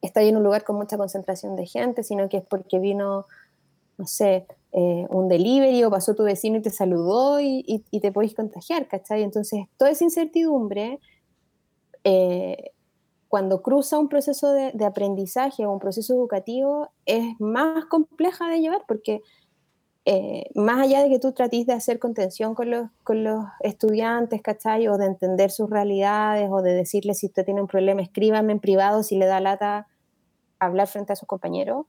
[0.03, 3.27] está en un lugar con mucha concentración de gente, sino que es porque vino,
[3.99, 8.13] no sé, eh, un delivery o pasó tu vecino y te saludó y, y, te
[8.13, 9.23] podéis contagiar, ¿cachai?
[9.23, 11.01] Entonces, toda esa incertidumbre
[12.05, 12.73] eh,
[13.31, 18.83] cuando cruza un proceso de, aprendizaje o un proceso educativo es más compleja de llevar
[18.89, 19.23] porque
[20.05, 24.43] eh, más allá de que tú trates de hacer contención con los, con los estudiantes,
[24.43, 24.89] ¿cachai?
[24.89, 28.59] O de entender sus realidades o de decirles si usted tiene un problema, escríbame en
[28.59, 29.87] privado si le da lata
[30.59, 31.87] hablar frente a sus compañeros.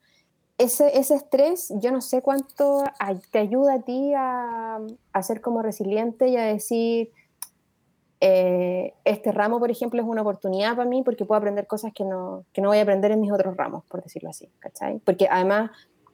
[0.60, 2.84] Ese, ese estrés, yo no sé cuánto
[3.32, 7.12] te ayuda a ti a ser como resiliente y a decir,
[8.23, 12.05] eh, este ramo, por ejemplo, es una oportunidad para mí porque puedo aprender cosas que
[12.05, 14.99] no, que no voy a aprender en mis otros ramos, por decirlo así, ¿cachai?
[14.99, 15.71] Porque además,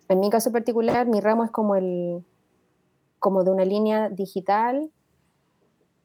[0.08, 2.24] en mi caso particular, mi ramo es como, el,
[3.20, 4.90] como de una línea digital,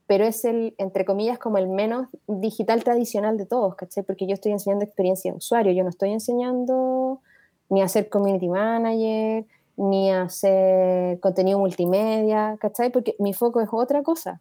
[0.08, 4.02] pero es el, entre comillas, como el menos digital tradicional de todos, ¿cachai?
[4.02, 7.20] Porque yo estoy enseñando experiencia de usuario, yo no estoy enseñando
[7.68, 12.90] ni a ser community manager, ni a hacer contenido multimedia, ¿cachai?
[12.90, 14.40] Porque mi foco es otra cosa,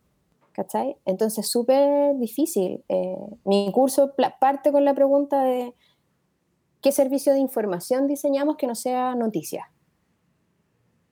[0.54, 0.98] ¿cachai?
[1.06, 2.84] Entonces, súper difícil.
[2.90, 5.74] Eh, mi curso parte con la pregunta de
[6.82, 9.72] qué servicio de información diseñamos que no sea noticia.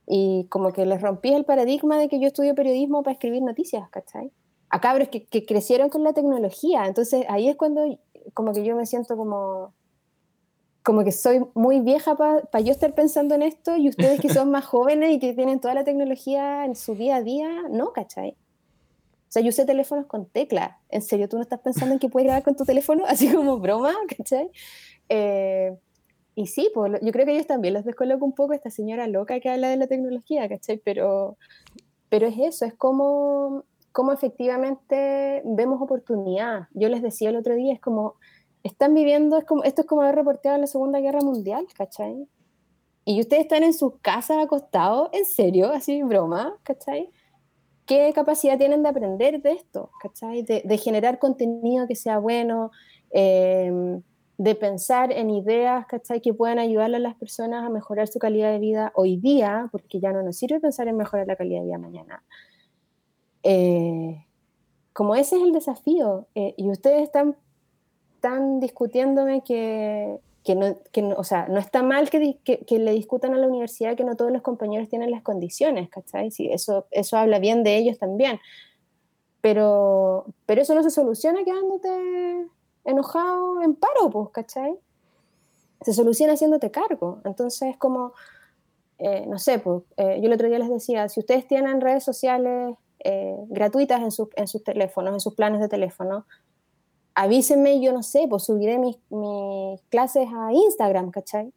[0.06, 3.90] Y como que les rompí el paradigma de que yo estudio periodismo para escribir noticias,
[3.90, 4.32] ¿cachai?
[4.70, 6.86] A cabros que, que crecieron con la tecnología.
[6.86, 7.84] Entonces, ahí es cuando
[8.34, 9.74] como que yo me siento como
[10.84, 14.50] como que soy muy vieja para yo estar pensando en esto y ustedes que son
[14.52, 18.36] más jóvenes y que tienen toda la tecnología en su día a día, no, ¿cachai?
[19.30, 20.80] O sea, yo usé teléfonos con tecla.
[20.90, 23.04] ¿En serio tú no estás pensando en que puedes grabar con tu teléfono?
[23.08, 24.50] Así como broma, ¿cachai?
[25.08, 25.78] Eh,
[26.34, 29.40] y sí, pues, yo creo que ellos también los descoloco un poco esta señora loca
[29.40, 30.82] que habla de la tecnología, ¿cachai?
[30.84, 31.38] Pero,
[32.10, 36.68] pero es eso, es como, como efectivamente vemos oportunidad.
[36.74, 38.16] Yo les decía el otro día, es como,
[38.64, 42.28] están viviendo, esto es como haber reporteado la Segunda Guerra Mundial, ¿cachai?
[43.06, 47.12] Y ustedes están en sus casas acostados, en serio, así broma, ¿cachai?
[47.90, 50.44] Qué capacidad tienen de aprender de esto, ¿cachai?
[50.44, 52.70] De, generar contenido que sea bueno,
[53.10, 54.04] em,
[54.38, 56.22] de pensar en ideas, ¿cachai?
[56.22, 60.00] Que puedan ayudarle a las personas a mejorar su calidad de vida hoy día, porque
[60.00, 62.24] ya no nos sirve pensar en mejorar la calidad de vida mañana.
[63.42, 64.24] Eh,
[64.94, 67.38] como ese es el desafío, eh, y ustedes están,
[68.14, 73.36] están discutiéndome que, que no, que o sea, no está mal que, que, le discutan
[73.36, 76.32] a la universidad que no todos los compañeros tienen las condiciones, ¿cachai?
[76.40, 78.40] Eso, eso habla bien de ellos también.
[79.42, 82.48] Pero, pero eso no se soluciona quedándote
[82.84, 84.74] enojado en paro, pues, ¿cachai?
[85.82, 87.22] Se soluciona haciéndote cargo.
[87.26, 88.14] Entonces, como,
[88.98, 92.04] eh, no sé, pues, eh, yo el otro día les decía, si ustedes tienen redes
[92.04, 96.26] sociales eh, gratuitas en, en sus teléfonos, en sus planes de teléfono,
[97.16, 101.52] avísenme, yo no sé, pues subiré mis, mis clases a Instagram, ¿cachai?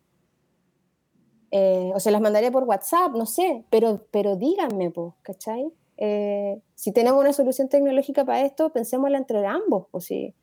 [1.51, 5.71] Eh, o se las mandaré por WhatsApp, no sé, pero, pero díganme, pues, ¿cachai?
[5.99, 10.35] Eh, si tenemos una solución tecnológica para esto, pensémosla entre ambos, pues si,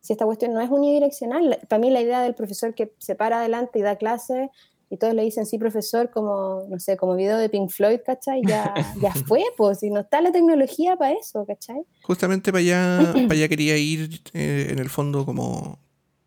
[0.00, 1.60] si esta cuestión no es unidireccional.
[1.68, 4.50] Para mí la idea del profesor que se para adelante y da clases
[4.90, 8.40] y todos le dicen sí, profesor, como, no sé, como video de Pink Floyd, ¿cachai?
[8.46, 8.72] Ya,
[9.02, 11.82] ya fue, pues, y no está la tecnología para eso, ¿cachai?
[12.02, 15.78] Justamente para allá, para allá quería ir, eh, en el fondo, como,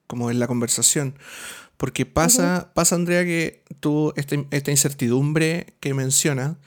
[0.08, 1.16] como en la conversación.
[1.78, 6.58] Porque pasa, pasa Andrea, que tú, este, esta incertidumbre que mencionas,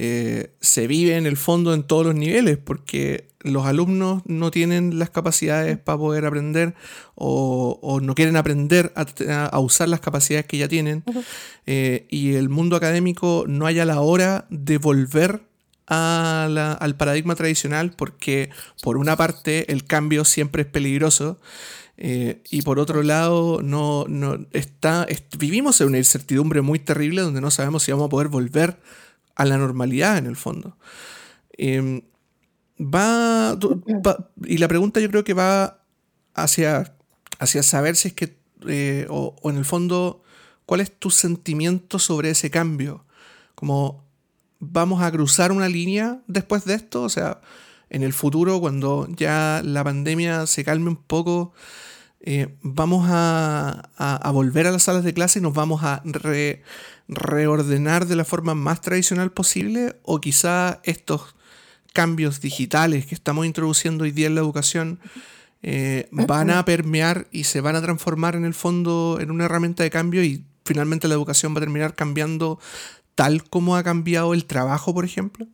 [0.00, 4.96] eh, se vive en el fondo en todos los niveles, porque los alumnos no tienen
[5.00, 6.76] las capacidades para poder aprender
[7.16, 11.02] o, no quieren aprender a, usar las capacidades que ya tienen,
[11.66, 15.42] eh, y el mundo académico no haya la hora de volver
[15.86, 21.40] al paradigma tradicional, porque por una parte el cambio siempre es peligroso.
[22.00, 27.40] Eh, y por otro lado, no, no está, vivimos en una incertidumbre muy terrible donde
[27.40, 28.78] no sabemos si vamos a poder volver
[29.38, 30.76] a la normalidad en el fondo.
[31.52, 32.02] Em,
[32.78, 33.58] va,
[34.44, 35.80] y la pregunta yo creo que va
[36.34, 36.94] hacia,
[37.38, 40.22] hacia saber si es que, eh, o, en el fondo,
[40.66, 43.04] cuál es tu sentimiento sobre ese cambio.
[43.54, 44.04] Como,
[44.58, 47.02] ¿vamos a cruzar una línea después de esto?
[47.02, 47.40] O sea,
[47.90, 51.52] en el futuro, cuando ya la pandemia se calme un poco,
[52.20, 56.02] eh, vamos a, volver a las salas de clase y nos vamos a
[57.08, 61.34] reordenar de la forma más tradicional posible o quizá estos
[61.92, 65.00] cambios digitales que estamos introduciendo hoy día en la educación
[65.62, 69.82] eh, van a permear y se van a transformar en el fondo en una herramienta
[69.82, 72.58] de cambio y finalmente la educación va a terminar cambiando
[73.14, 75.46] tal como ha cambiado el trabajo, por ejemplo?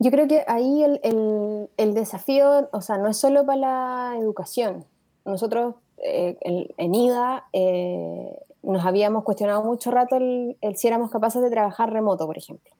[0.00, 4.86] Yo creo que ahí el, desafío, o sea, no es solo para la educación.
[5.24, 11.50] Nosotros eh, en, IDA eh, nos habíamos cuestionado mucho rato el, si éramos capaces de
[11.50, 12.70] trabajar remoto, por ejemplo.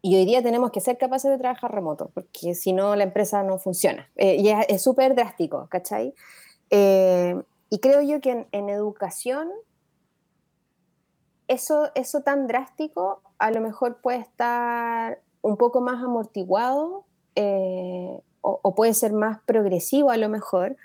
[0.00, 3.42] Y hoy día tenemos que ser capaces de trabajar remoto, porque si no la empresa
[3.42, 4.08] no funciona.
[4.16, 6.14] Eh, y es súper drástico, ¿cachai?
[6.70, 9.50] Eh, y creo yo que en, educación
[11.48, 18.60] eso, eso tan drástico a lo mejor puede estar un poco más amortiguado eh, o,
[18.62, 20.76] o, puede ser más progresivo a lo mejor,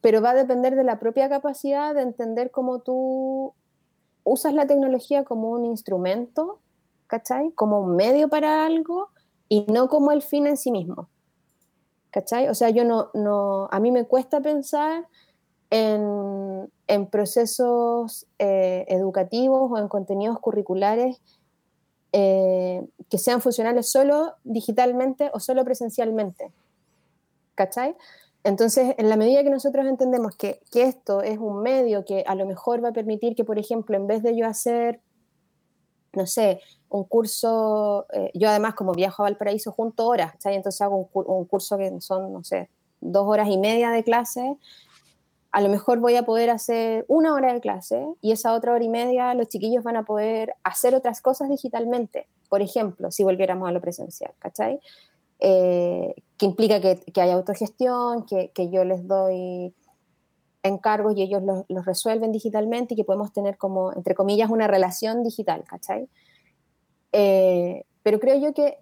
[0.00, 3.54] pero va a depender de la propia capacidad de entender cómo tú
[4.24, 6.60] usas la tecnología como un instrumento,
[7.06, 7.50] ¿cachai?
[7.52, 9.08] Como un medio para algo
[9.48, 11.08] y no como el fin en sí mismo.
[12.10, 12.48] ¿Cachai?
[12.48, 15.06] O sea, yo no, no a mí me cuesta pensar
[15.70, 21.20] en, en procesos eh, educativos o en contenidos curriculares
[22.12, 26.52] eh, que sean funcionales solo digitalmente o solo presencialmente.
[27.54, 27.96] ¿Cachai?
[28.44, 32.46] Entonces, en la medida que nosotros entendemos que, esto es un medio que a lo
[32.46, 35.00] mejor va a permitir que, por ejemplo, en vez de yo hacer,
[36.12, 41.10] no sé, un curso, eh, yo además como viajo a Valparaíso junto horas, entonces hago
[41.12, 42.70] un, curso que son, no sé,
[43.00, 44.56] dos horas y media de clase,
[45.50, 48.84] a lo mejor voy a poder hacer una hora de clase y esa otra hora
[48.84, 53.68] y media los chiquillos van a poder hacer otras cosas digitalmente, por ejemplo, si volviéramos
[53.68, 54.80] a lo presencial, ¿cachai?
[55.40, 59.74] Eh, que implica que, que hay autogestión, que, que, yo les doy
[60.62, 64.66] encargos y ellos los, los, resuelven digitalmente y que podemos tener como, entre comillas, una
[64.66, 66.08] relación digital, ¿cachai?
[67.12, 68.78] Eh, pero creo yo que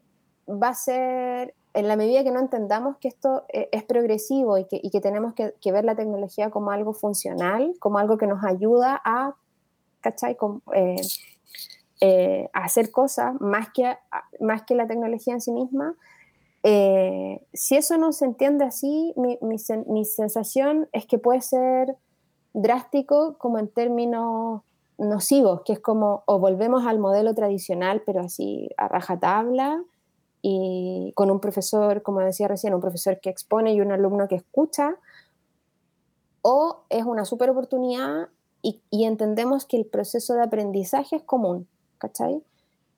[0.49, 4.67] va a ser, en la medida que no entendamos que esto eh, es progresivo y
[4.67, 8.27] que, y que tenemos que, que, ver la tecnología como algo funcional, como algo que
[8.27, 9.35] nos ayuda a,
[10.01, 10.37] ¿cachai?
[12.53, 13.97] a hacer cosas más que,
[14.41, 15.95] más que la tecnología en sí misma,
[16.69, 21.97] eh, si eso no se entiende así, mi, mi, sensación es que puede ser
[22.55, 24.63] drástico como en términos
[24.99, 29.81] nocivos, que es como o volvemos al modelo tradicional, pero así a rajatabla,
[30.43, 34.35] y con un profesor, como decía recién, un profesor que expone y un alumno que
[34.35, 34.97] escucha,
[36.43, 38.29] o es una super oportunidad
[38.61, 42.43] y, y entendemos que el proceso de aprendizaje es común, ¿cachai?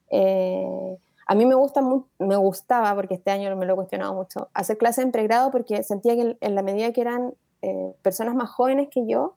[0.08, 0.96] Eh,
[1.28, 1.82] a mí me, gusta
[2.18, 5.82] me gustaba, porque este año me lo he cuestionado mucho, hacer clases en pregrado porque
[5.82, 9.36] sentía que en la medida que eran eh, personas más jóvenes que yo,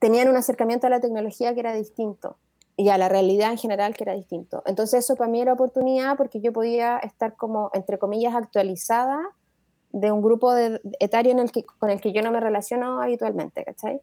[0.00, 2.36] tenían un acercamiento a la tecnología que era distinto
[2.76, 4.64] y a la realidad en general que era distinto.
[4.66, 9.20] Entonces eso para mí era oportunidad porque yo podía estar como, entre comillas, actualizada
[9.92, 13.00] de un grupo de, etario en el que, con el que yo no me relaciono
[13.00, 14.00] habitualmente, ¿cachai?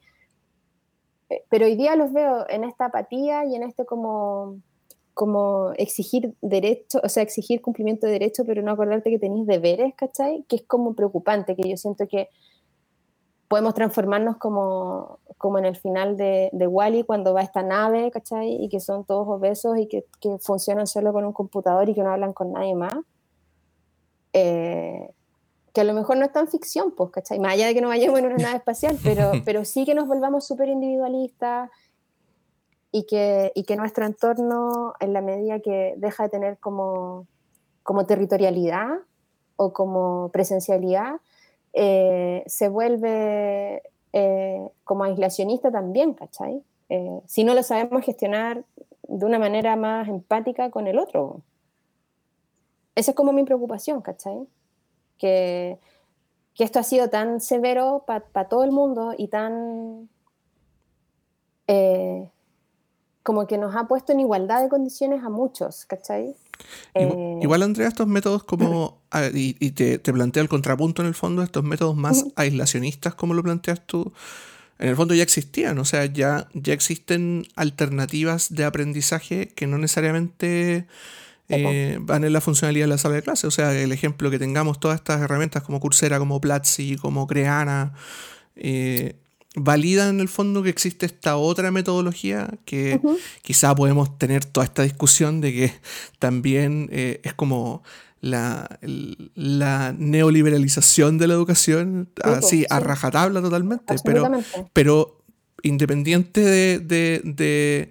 [1.30, 4.60] Eh, pero hoy día los veo en esta apatía y en este como
[5.14, 9.94] como exigir derecho, o sea, exigir cumplimiento de derecho, pero no acordarte que tenéis deberes,
[9.96, 10.44] ¿cachai?
[10.48, 12.30] Que es como preocupante, que yo siento que
[13.48, 18.64] podemos transformarnos como, como en el final de, de Wally cuando va esta nave, ¿cachai?
[18.64, 22.02] Y que son todos obesos y que, que funcionan solo con un computador y que
[22.02, 22.96] no hablan con nadie más.
[24.34, 25.12] Eh,
[25.74, 27.40] que a lo mejor no es tan ficción, pues, ¿cachai?
[27.40, 30.08] Más allá de que no vayamos en una nave espacial, pero, pero sí que nos
[30.08, 31.70] volvamos súper individualistas,
[32.96, 37.26] y que, y que nuestro entorno, en la medida que deja de tener como,
[37.82, 39.00] como territorialidad
[39.56, 41.16] o como presencialidad,
[41.74, 43.82] eh, se vuelve
[44.14, 46.62] eh, como aislacionista también, ¿cachai?
[46.90, 48.64] Eh, si no lo sabemos gestionar
[49.08, 51.42] de una manera más empática con el otro.
[52.94, 54.48] Esa es como mi preocupación, ¿cachai?
[55.18, 55.80] Que,
[56.54, 60.10] que esto ha sido tan severo para todo el mundo y tan...
[61.66, 62.30] Eh,
[63.24, 66.36] como que nos ha puesto en igualdad de condiciones a muchos, ¿cachai?
[67.42, 69.02] Igual, eh, Andrea, estos métodos como,
[69.34, 73.42] y, te, te, planteo el contrapunto en el fondo, estos métodos más aislacionistas, como lo
[73.42, 74.14] planteas tú,
[74.80, 79.78] en el fondo ya existían, o sea, ya, ya existen alternativas de aprendizaje que no
[79.78, 80.88] necesariamente
[81.50, 83.48] eh, van en la funcionalidad de la sala de clase.
[83.48, 87.94] O sea, el ejemplo que tengamos todas estas herramientas como Coursera, como Platzi, como Creana,
[88.56, 89.16] eh,
[89.56, 93.00] validan en el fondo que existe esta otra metodología que
[93.42, 95.74] quizá podemos tener toda esta discusión de que
[96.20, 97.84] también eh, es como
[98.22, 98.80] la,
[99.36, 104.32] la, neoliberalización de la educación, así a rajatabla totalmente, pero,
[104.72, 105.24] pero
[105.62, 107.90] independiente de,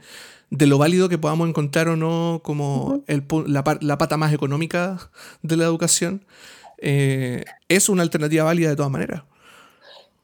[0.50, 3.04] lo válido que podamos encontrar o no como
[3.46, 5.10] la, pata más económica
[5.42, 6.24] de la educación,
[6.78, 9.24] eh, es una alternativa válida de todas maneras.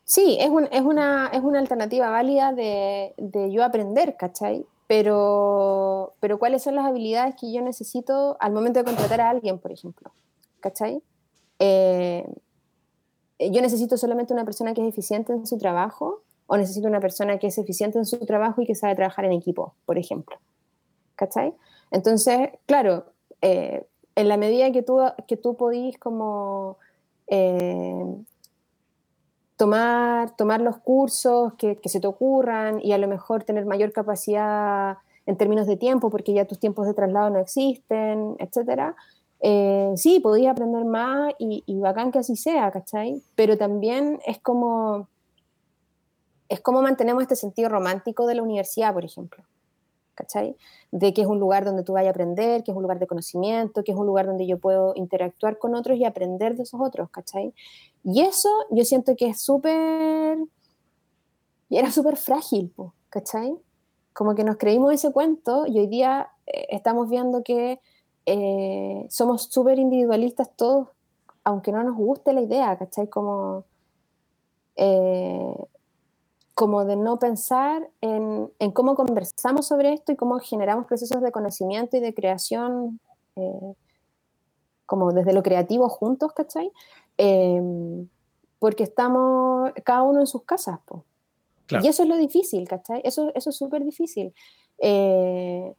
[0.09, 4.67] Sí, es, es, una, es una alternativa válida de, de yo aprender, ¿cachai?
[4.89, 9.59] pero, pero cuáles son las habilidades que yo necesito al momento de contratar a alguien,
[9.59, 10.11] por ejemplo.
[10.61, 11.03] ¿Cachai?
[11.61, 12.27] Eh,
[13.39, 17.39] yo necesito solamente una persona que es eficiente en su trabajo o necesito una persona
[17.39, 20.39] que es eficiente en su trabajo y que sabe trabajar en equipo, por ejemplo.
[21.17, 21.53] ¿Cachai?
[21.91, 23.05] Entonces, claro,
[23.43, 23.87] eh,
[24.17, 26.79] en la medida que tú, que tú podís como
[27.27, 28.07] eh,
[29.59, 33.93] tomar, tomar los cursos que, que, se te ocurran y a lo mejor tener mayor
[33.93, 38.95] capacidad en términos de tiempo, porque ya tus tiempos de traslado no existen, etc.
[39.41, 43.21] Eh, sí, podía aprender más y, y, bacán que así sea, ¿cachai?
[43.35, 45.09] Pero también es como,
[46.49, 49.43] es como mantenemos este sentido romántico de la universidad, por ejemplo.
[50.91, 53.07] De que es un lugar donde tú vayas a aprender, que es un lugar de
[53.07, 56.81] conocimiento, que es un lugar donde yo puedo interactuar con otros y aprender de esos
[56.81, 57.55] otros, ¿cachai?
[58.05, 60.39] Y eso yo siento que es súper...
[61.71, 62.73] Era súper frágil,
[63.11, 63.55] ¿cachai?
[64.13, 67.81] Como que nos creímos ese cuento y hoy día eh, estamos viendo que
[68.27, 70.89] eh, somos súper individualistas todos,
[71.45, 73.09] aunque no nos guste la idea, ¿cachai?
[73.09, 73.65] Como...
[74.77, 75.55] Eh,
[76.59, 81.31] como de no pensar en, en, cómo conversamos sobre esto y cómo generamos procesos de
[81.31, 82.99] conocimiento y de creación,
[83.37, 83.75] eh,
[84.85, 86.73] como desde lo creativo juntos, ¿cachai?
[87.17, 87.63] Eh,
[88.59, 90.81] porque estamos cada uno en sus casas,
[91.81, 93.03] Y eso es lo difícil, ¿cachai?
[93.05, 94.35] Eso, eso es súper difícil.
[94.79, 95.73] Eh,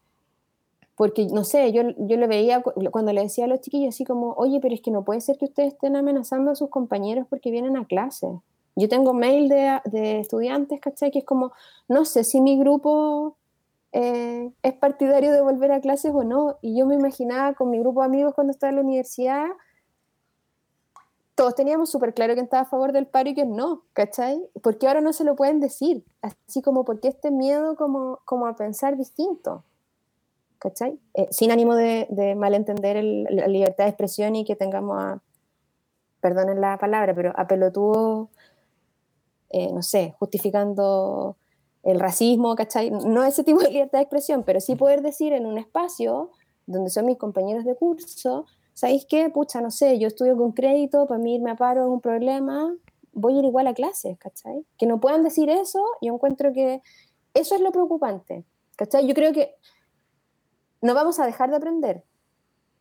[0.96, 4.32] porque, no sé, yo, yo le veía cuando le decía a los chiquillos así como,
[4.38, 7.52] oye, pero es que no puede ser que ustedes estén amenazando a sus compañeros porque
[7.52, 8.30] vienen a clase.
[8.76, 11.12] Yo tengo mail de, de estudiantes, ¿cachai?
[11.12, 11.52] Que es como,
[11.88, 13.36] no sé si mi grupo
[13.92, 16.58] eh, es partidario de volver a clases o no.
[16.62, 19.48] Y yo me imaginaba con mi grupo de amigos cuando estaba en la universidad,
[21.40, 24.46] todos teníamos súper claro quién estaba a favor del paro y quién no, ¿cachai?
[24.62, 26.04] Porque ahora no se lo pueden decir.
[26.22, 29.64] Así como, porque este miedo como, como a pensar distinto?
[30.58, 31.00] ¿Cachai?
[31.14, 35.22] Eh, sin ánimo de, de malentender la libertad de expresión y que tengamos a,
[36.20, 38.28] perdonen la palabra, pero a pelotudos
[39.50, 41.38] eh, no sé, justificando
[41.84, 42.92] el racismo, ¿cachai?
[42.92, 46.32] No ese tipo de libertad de expresión, pero sí poder decir en un espacio
[46.66, 49.30] donde son mis compañeros de curso, ¿sabéis qué?
[49.30, 52.76] Pucha, no sé, yo estudio con crédito, para mí irme a paro es un problema,
[53.14, 54.66] voy a ir igual a clases, ¿cachai?
[54.78, 56.82] Que no puedan decir eso, yo encuentro que
[57.34, 58.46] eso es lo preocupante,
[58.76, 59.08] ¿cachai?
[59.08, 59.56] Yo creo que
[60.82, 62.04] no vamos a dejar de aprender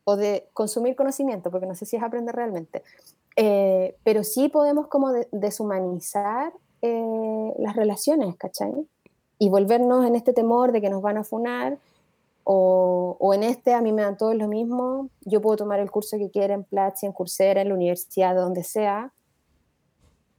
[0.03, 2.83] o de consumir conocimiento, porque no sé si es aprender realmente,
[3.35, 8.73] eh, pero sí podemos como deshumanizar eh, las relaciones, ¿cachai?
[9.37, 11.77] Y volvernos en este temor de que nos van a funar,
[12.43, 15.91] o, o, en este a mí me dan todo lo mismo, yo puedo tomar el
[15.91, 19.13] curso que quiera en Platzi, en Coursera, en la universidad, donde sea,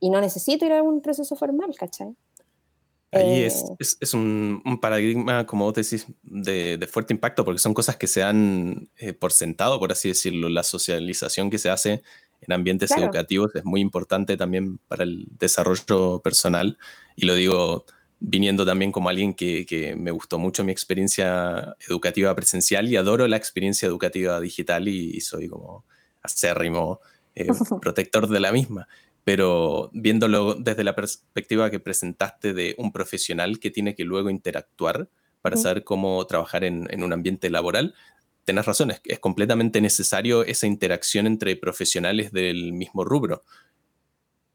[0.00, 2.16] y no necesito ir a algún proceso formal, ¿cachai?
[3.12, 7.44] Ahí es, eh, es, es un, un, paradigma, como vos decís, de, de, fuerte impacto,
[7.44, 8.88] porque son cosas que se han
[9.18, 12.02] por sentado, por así decirlo, la socialización que se hace
[12.40, 16.78] en ambientes educativos es muy importante también para el desarrollo personal.
[17.16, 17.84] Y lo digo
[18.20, 23.26] viniendo también como alguien que, que, me gustó mucho mi experiencia educativa presencial y adoro
[23.26, 25.84] la experiencia educativa digital y, soy como
[26.22, 27.00] acérrimo
[27.34, 27.48] eh,
[27.80, 28.86] protector de la misma.
[29.24, 35.08] Pero viéndolo desde la perspectiva que presentaste de un profesional que tiene que luego interactuar
[35.40, 37.94] para saber cómo trabajar en, en un ambiente laboral,
[38.50, 43.42] tenés razón, es, es, completamente necesario esa interacción entre profesionales del mismo rubro.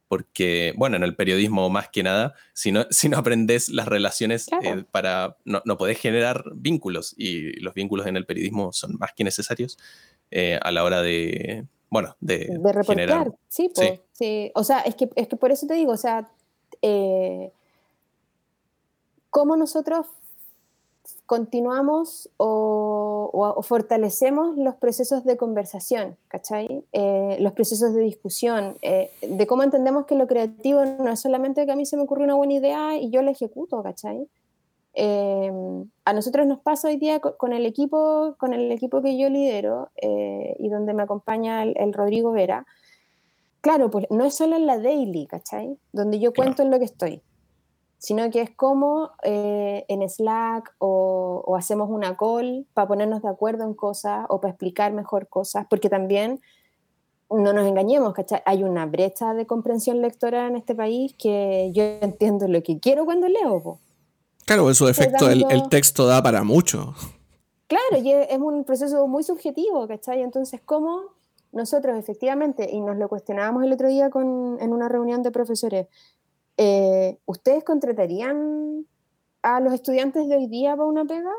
[0.08, 4.46] porque, bueno, en el periodismo más que nada, si no, si no aprendes las relaciones
[4.46, 4.80] Claro.
[4.82, 9.14] eh, para, no, no podés generar vínculos y los vínculos en el periodismo son más
[9.16, 9.78] que necesarios
[10.30, 13.32] eh, a la hora de, bueno, de, de reportear, generar.
[13.50, 14.00] sí, po, Sí.
[14.14, 14.52] sí.
[14.54, 16.30] O sea, es que, es que por eso te digo, o sea,
[16.84, 17.52] eh,
[19.32, 20.06] cómo nosotros
[21.26, 26.84] continuamos o, o- o fortalecemos los procesos de conversación, ¿cachai?
[26.93, 31.65] Eh, los procesos de discusión, eh, de cómo entendemos que lo creativo no es solamente
[31.65, 34.28] que a mí se me ocurre una buena idea y yo la ejecuto, ¿cachai?
[34.93, 35.51] Eh,
[36.05, 39.30] a nosotros nos pasa hoy día co- con el equipo, con el equipo que yo
[39.30, 42.65] lidero eh, y donde me acompaña el, el Rodrigo Vera.
[43.61, 45.78] Claro, pues no es solo en la daily, ¿cachai?
[45.91, 46.47] Donde yo Claro.
[46.49, 47.21] cuento en lo que estoy,
[47.98, 53.30] sino que es como eh, en Slack o, o hacemos una call para ponernos de
[53.30, 56.41] acuerdo en cosas o para explicar mejor cosas, porque también
[57.30, 58.41] no nos engañemos, ¿cachai?
[58.46, 63.06] Hay una brecha de comprensión lectora en este país que yo entiendo lo que quiero
[63.06, 63.80] cuando leo, po.
[64.46, 66.93] Claro, en su defecto el, el texto da para mucho.
[67.68, 70.22] Claro, y es, es un proceso muy subjetivo, ¿cachai?
[70.22, 71.16] Entonces, ¿cómo
[71.52, 75.88] nosotros efectivamente, y nos lo cuestionábamos el otro día con, en una reunión de profesores,
[76.58, 78.86] eh, ¿ustedes contratarían
[79.41, 81.32] a los estudiantes de hoy día para una pega?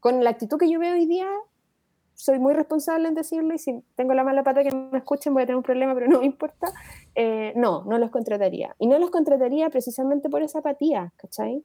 [0.00, 1.28] Con la actitud que yo veo hoy día,
[2.14, 5.42] soy muy responsable en decirlo, y si tengo la mala pata que me escuchen voy
[5.42, 6.72] a tener un problema, pero no me importa.
[7.14, 8.74] Eh, no, no los contrataría.
[8.78, 11.64] Y no los contrataría precisamente por esa apatía, ¿cachai?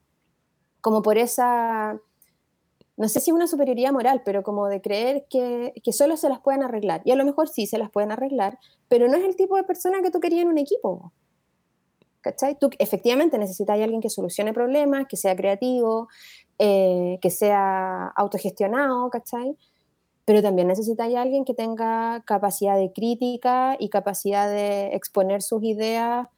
[0.81, 1.99] Como por esa
[2.95, 6.39] no sé si una superioridad moral, pero como de creer que, que solo se las
[6.39, 7.01] pueden arreglar.
[7.05, 9.63] Y a lo mejor sí se las pueden arreglar, pero no es el tipo de
[9.63, 11.11] persona que tú querías en un equipo.
[12.23, 12.57] ¿Cachai?
[12.57, 16.07] Tú efectivamente necesitas a alguien que solucione problemas, que sea creativo,
[16.57, 19.57] eh, que sea autogestionado, ¿cachai?
[20.23, 25.61] Pero también necesitas a alguien que tenga capacidad de crítica y capacidad de exponer sus
[25.63, 26.29] ideas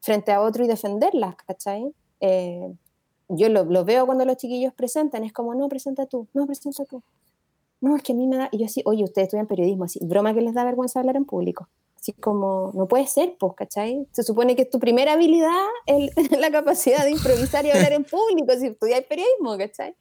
[0.00, 1.92] frente a otro y defenderlas, ¿cachai?
[2.20, 2.74] Eh,
[3.28, 6.86] yo lo, lo veo cuando los chiquillos presentan, es como, no, presenta tú, no, presenta
[6.86, 7.02] tú.
[7.82, 9.98] No, es que a mí me da, y yo así, oye, ustedes estudian periodismo, así,
[10.02, 11.68] broma que les da vergüenza hablar en público.
[12.04, 14.06] Así como, no puede ser, pues, ¿cachai?
[14.12, 15.48] Se supone que es tu primera habilidad
[15.86, 19.94] el la capacidad de improvisar y hablar en público, si estudias periodismo, ¿cachai?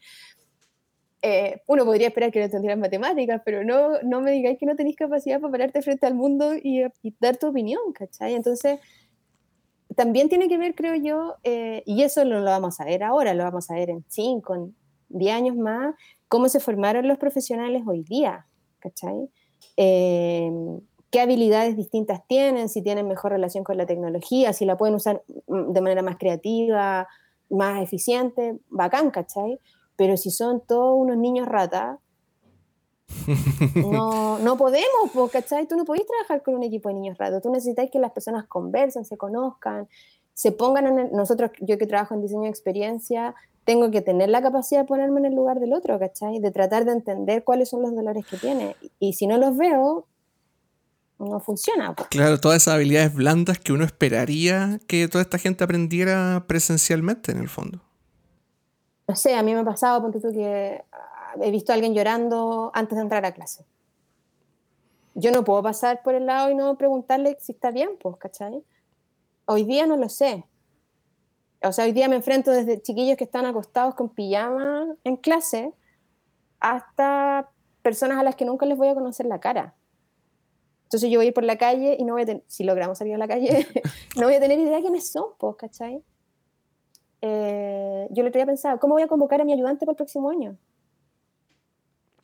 [1.22, 4.76] Eh, uno podría esperar que no entendieran matemáticas, pero no, no me digáis que no
[4.76, 8.34] tenéis capacidad para pararte frente al mundo y, y dar tu opinión, ¿cachai?
[8.34, 8.82] Entonces,
[9.95, 13.34] también tiene que ver, creo yo, eh, y eso no lo vamos a ver ahora,
[13.34, 14.76] lo vamos a ver en 5, en
[15.08, 15.95] 10 años más,
[16.28, 18.45] cómo se formaron los profesionales hoy día,
[18.80, 19.30] ¿cachai?
[19.78, 20.51] Eh,
[21.14, 25.22] qué habilidades distintas tienen, si tienen mejor relación con la tecnología, si la pueden usar
[25.45, 27.07] mm, de manera más creativa,
[27.51, 29.59] más eficiente, bacán, ¿cachai?
[29.95, 31.99] Pero si son todos unos niños ratas,
[33.76, 35.68] no, no podemos, ¿cachai?
[35.68, 37.43] Tú no podés trabajar con un equipo de niños ratos.
[37.43, 39.88] Tú necesitas que las personas conversen, se conozcan,
[40.34, 41.11] se pongan en el...
[41.11, 43.36] Nosotros, yo que trabajo en diseño de experiencia,
[43.66, 46.39] tengo que tener la capacidad de ponerme en el lugar del otro, ¿cachai?
[46.39, 48.76] De tratar de entender cuáles son los dolores que tiene.
[48.97, 50.07] Y si no los veo,
[51.26, 51.96] no funciona.
[51.96, 52.10] pues.
[52.10, 57.40] Claro, todas esas habilidades blandas que uno esperaría que toda esta gente aprendiera presencialmente en
[57.40, 57.82] el fondo.
[59.08, 61.94] No sé, a mí me ha pasado, ponte tú, que ah, he visto a alguien
[61.94, 63.66] llorando antes de entrar a clase.
[65.16, 68.64] Yo no puedo pasar por el lado y no preguntarle si está bien, pues, ¿cachai?
[69.46, 70.46] Hoy día no lo sé.
[71.62, 75.74] O sea, hoy día me enfrento desde chiquillos que están acostados con pijama en clase
[76.60, 77.50] hasta
[77.82, 79.76] personas a las que nunca les voy a conocer la cara.
[80.94, 83.00] Entonces yo voy a ir por la calle y no voy a tener, si logramos
[83.00, 83.66] salir a la calle,
[84.16, 86.04] no voy a tener idea de quiénes son, pues, ¿cachai?
[87.20, 90.30] Eh, yo le había pensado, ¿cómo voy a convocar a mi ayudante para el próximo
[90.30, 90.56] año?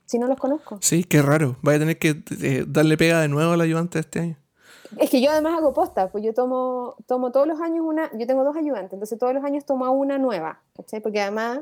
[0.05, 0.77] Si no los conozco.
[0.81, 1.57] Sí, qué raro.
[1.63, 4.37] Vaya a tener que eh, darle pega de nuevo al ayudante de este año.
[4.99, 8.27] Es que yo además hago posta, pues yo tomo, tomo todos los años una, yo
[8.27, 10.99] tengo dos ayudantes, entonces todos los años tomo a una nueva, ¿cachai?
[10.99, 11.61] Porque además,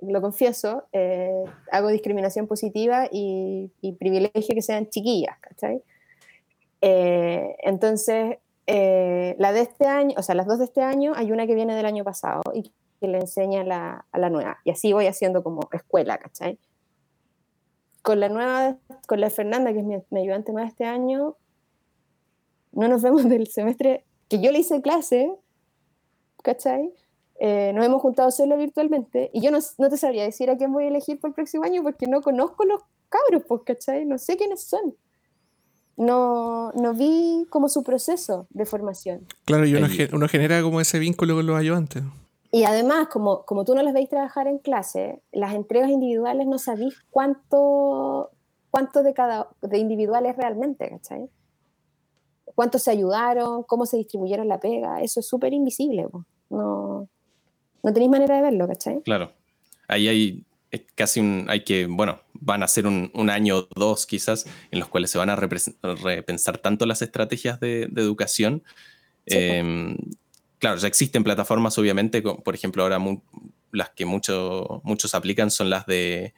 [0.00, 5.84] lo confieso, eh, hago discriminación positiva y, y privilegio que sean chiquillas, ¿cachai?
[6.82, 11.32] Eh, entonces, eh, la de este año, o sea, las dos de este año, hay
[11.32, 14.58] una que viene del año pasado y que le enseña la, a la nueva.
[14.64, 16.58] Y así voy haciendo como escuela, ¿cachai?
[18.02, 18.76] Con la nueva,
[19.06, 21.36] con la Fernanda, que es mi, mi ayudante nueva este año,
[22.72, 25.32] no nos vemos del semestre que yo le hice clase,
[26.42, 26.92] ¿cachai?
[27.38, 30.72] Eh, nos hemos juntado solo virtualmente y yo no, no, te sabría decir a quién
[30.72, 34.04] voy a elegir para el próximo año porque no conozco los cabros, pues, ¿cachai?
[34.04, 34.96] No sé quiénes son.
[35.96, 39.26] No, no vi como su proceso de formación.
[39.44, 42.02] Claro, y uno, uno, genera como ese vínculo con los ayudantes.
[42.50, 46.58] Y además, como, como tú no los veis trabajar en clase, las entregas individuales no
[46.58, 48.30] sabéis cuánto,
[48.70, 51.30] cuánto de cada de individual es realmente, ¿cachai?
[52.54, 56.06] cuántos se ayudaron, cómo se distribuyeron la pega, eso es súper invisible.
[56.50, 57.08] No,
[57.82, 59.02] no tenéis manera de verlo, ¿cachai?
[59.02, 59.32] Claro.
[59.88, 60.46] Ahí hay
[60.94, 64.88] casi un, hay que, bueno, van a ser un, año o dos quizás en los
[64.88, 68.64] cuales se van a repensar tanto las estrategias de, educación.
[69.26, 69.96] Em,
[70.58, 72.98] claro, ya existen plataformas, obviamente, por ejemplo, ahora
[73.70, 76.34] las que mucho, muchos aplican son las de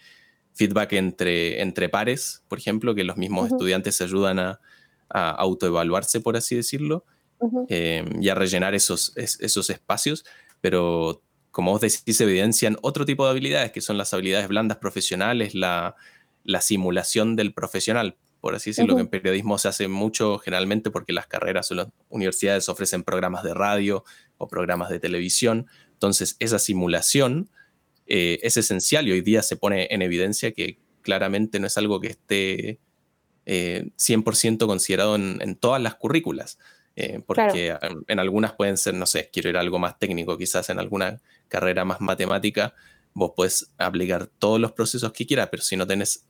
[0.52, 4.60] feedback entre, entre pares, por ejemplo, que los mismos estudiantes se ayudan a,
[5.08, 7.04] autoevaluarse, por así decirlo,
[7.68, 10.24] em, y a rellenar esos, esos espacios,
[10.60, 11.22] pero
[11.54, 15.54] como vos decís, se evidencian otro tipo de habilidades, que son las habilidades blandas profesionales,
[15.54, 15.94] la,
[16.60, 21.28] simulación del profesional, por así decirlo, que en periodismo se hace mucho generalmente porque las
[21.28, 24.04] carreras o las universidades ofrecen programas de radio
[24.36, 25.68] o programas de televisión.
[25.92, 27.48] Entonces, esa simulación
[28.08, 32.00] eh, es esencial y hoy día se pone en evidencia que claramente no es algo
[32.00, 32.80] que esté
[33.46, 36.58] 100% eh, considerado en, todas las currículas.
[36.96, 37.76] Eh, porque
[38.06, 41.20] en algunas pueden ser, no sé, quiero ir a algo más técnico, quizás en alguna
[41.48, 42.74] carrera más matemática,
[43.14, 46.26] vos puedes aplicar todos los procesos que quieras, pero si no tenés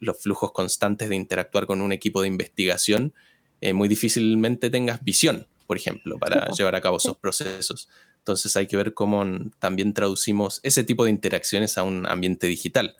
[0.00, 3.14] los flujos constantes de interactuar con un equipo de investigación,
[3.60, 7.88] eh, muy difícilmente tengas visión, por ejemplo, para llevar a cabo esos procesos.
[8.18, 9.24] Entonces hay que ver cómo
[9.60, 12.96] también traducimos ese tipo de interacciones a un ambiente digital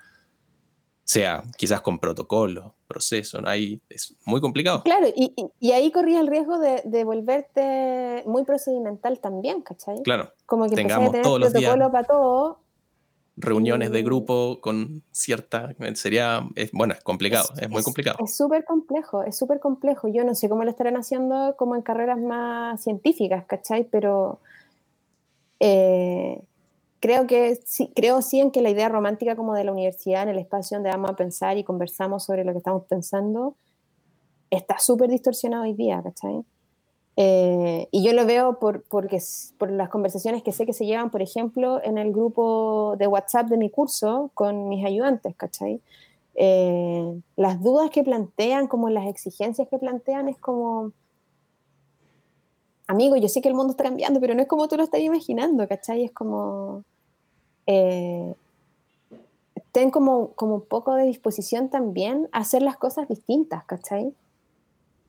[1.05, 3.49] sea quizás con protocolo, proceso, ¿no?
[3.49, 4.83] ahí es muy complicado.
[4.83, 10.03] Claro, y, y, ahí corría el riesgo de, de, volverte muy procedimental también, ¿cachai?
[10.03, 12.61] Claro, como que tengamos a tener todos los días para todo.
[13.35, 18.19] Reuniones de grupo con cierta, sería, es, bueno, es complicado, es, muy complicado.
[18.23, 20.09] Es súper complejo, es súper complejo.
[20.09, 23.85] Yo no sé cómo lo estarán haciendo como en carreras más científicas, ¿cachai?
[23.85, 24.41] Pero...
[25.65, 26.43] Eh,
[27.03, 30.29] creo que sí, creo sí en que la idea romántica como de la universidad, en
[30.31, 33.57] el espacio donde vamos a pensar y conversamos sobre lo que estamos pensando,
[34.51, 36.45] está súper distorsionado hoy día, ¿cachai?
[37.17, 39.21] Eh, y yo lo veo por, porque,
[39.59, 43.49] por las conversaciones que sé que se llevan, por ejemplo, en el grupo de WhatsApp
[43.49, 45.81] de mi curso con mis ayudantes, ¿cachai?
[46.37, 50.93] Eh, las dudas que plantean, como las exigencias que plantean, es como,
[52.87, 55.01] amigo, yo sé que el mundo está cambiando, pero no es como tú lo estás
[55.01, 56.05] imaginando, ¿cachai?
[56.05, 56.85] Es como,
[57.67, 58.35] eh,
[59.73, 64.15] ten como, como un poco de disposición también a hacer las cosas distintas, ¿cachai?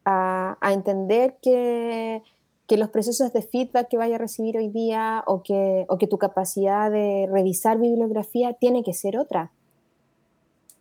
[0.05, 2.23] A, entender que,
[2.67, 6.07] que, los procesos de feedback que vaya a recibir hoy día o que, o que
[6.07, 9.51] tu capacidad de revisar bibliografía tiene que ser otra.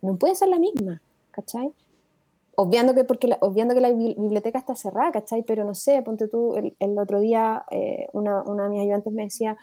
[0.01, 1.01] No puede ser la misma,
[1.31, 1.71] ¿cachai?
[2.55, 5.43] Obviando que, porque la, obviando que la biblioteca está cerrada, ¿cachai?
[5.43, 9.23] Pero no sé, ponte tú, el, otro día eh, una, una de mis ayudantes me
[9.23, 9.57] decía,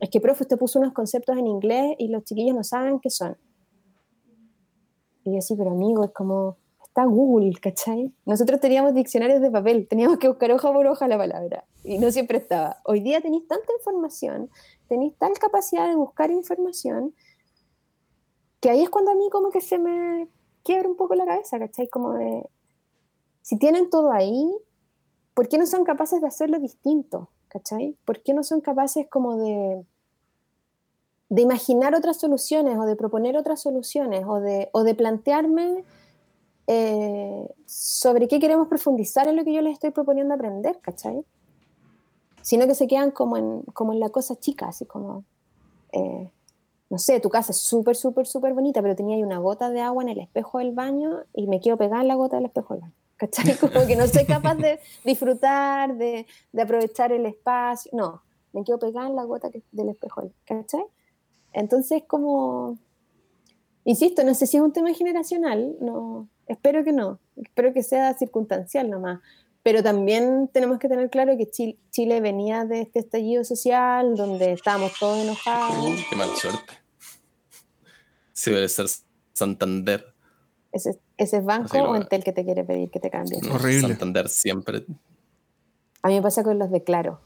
[0.00, 3.10] es que, profe, usted puso unos conceptos en inglés y los chiquillos no saben qué
[3.10, 3.36] son.
[5.24, 8.12] Y yo sí, pero amigo, es como, está Google, ¿cachai?
[8.24, 12.10] Nosotros teníamos diccionarios de papel, teníamos que buscar hoja por hoja la palabra, y no
[12.10, 12.78] siempre estaba.
[12.84, 14.50] Hoy día tenéis tanta información,
[14.88, 17.14] tenéis tal capacidad de buscar información,
[18.60, 20.28] que ahí es cuando a mí como que se me
[20.62, 21.88] quiebra un poco la cabeza, ¿cachai?
[21.88, 22.48] Como de,
[23.42, 24.50] si tienen todo ahí,
[25.34, 27.30] ¿por qué no son capaces de hacerlo distinto?
[28.04, 29.84] ¿Por qué no son capaces como de,
[31.30, 35.84] imaginar otras soluciones o de proponer otras soluciones o de, plantearme
[36.66, 41.24] eh, sobre qué queremos profundizar en lo que yo les estoy proponiendo aprender, ¿cachai?
[42.42, 45.24] Sino que se quedan como en, la cosa chica, así como,
[45.92, 46.30] eh,
[46.90, 49.80] no sé, tu casa es súper, súper, súper bonita, pero tenía ahí una gota de
[49.80, 52.82] agua en el espejo del baño y me quiero pegar la gota del espejo del
[52.82, 53.05] baño.
[53.16, 53.56] ¿Cachai?
[53.60, 57.90] Como que no soy capaz de disfrutar, de, de aprovechar el espacio.
[57.94, 60.84] No, me quedo pegada en la gota del espejo, ¿cachai?
[61.52, 62.78] Entonces, como,
[63.84, 68.12] insisto, no sé si es un tema generacional, no, espero que no, espero que sea
[68.14, 69.20] circunstancial nomás,
[69.62, 74.92] pero también tenemos que tener claro que Chile, venía de este estallido social donde estábamos
[74.98, 75.98] todos enojados.
[76.08, 76.74] qué mala suerte.
[78.32, 78.86] Sí, debe ser
[79.32, 80.14] Santander.
[80.72, 83.40] Ese, ese es banco o Entel que te quiere pedir que te cambie.
[83.50, 83.88] Horrible.
[83.88, 84.84] Santander siempre.
[86.02, 87.20] A mí me pasa con los de Claro.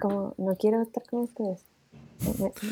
[0.00, 1.64] Como, no quiero estar con ustedes.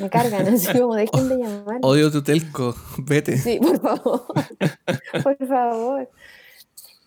[0.01, 1.79] Me, cargan, así como dejen de llamar.
[1.83, 3.39] Odio tu telco, vete.
[3.39, 4.27] Sí, por favor.
[5.23, 6.11] por favor.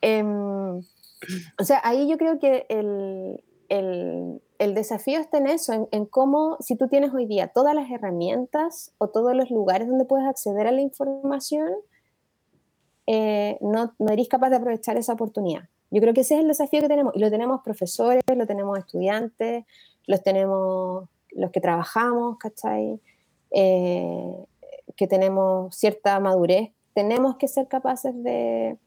[0.02, 5.88] Em, o sea, ahí yo creo que el, el, el desafío está en eso, en,
[5.92, 10.06] en, cómo, si tú tienes hoy día todas las herramientas o todos los lugares donde
[10.06, 11.70] puedes acceder a la información,
[13.12, 15.64] eh, no, no eres capaz de aprovechar esa oportunidad.
[15.90, 17.16] Yo creo que ese es el desafío que tenemos.
[17.16, 19.66] Y lo tenemos profesores, lo tenemos estudiantes,
[20.06, 23.00] los tenemos los que trabajamos, ¿cachai?
[23.50, 24.46] Eh,
[24.96, 26.70] que tenemos cierta madurez.
[26.94, 28.78] Tenemos que ser capaces de,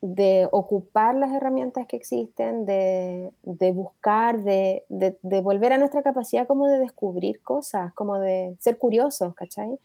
[0.00, 6.48] de ocupar las herramientas que existen, de, de buscar, de, de, volver a nuestra capacidad
[6.48, 9.78] como de descubrir cosas, como de ser curiosos, ¿cachai?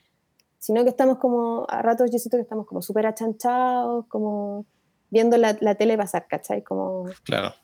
[0.62, 4.66] Sino que estamos como, a ratos yo siento que estamos como súper achanchados, como
[5.10, 6.62] viendo la, la, tele pasar, ¿cachai?
[6.62, 7.06] Como...
[7.24, 7.56] Claro.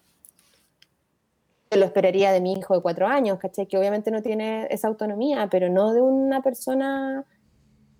[1.69, 3.67] Lo esperaría de mi hijo de cuatro años, ¿cachai?
[3.67, 7.23] Que obviamente no tiene esa autonomía, pero no de una persona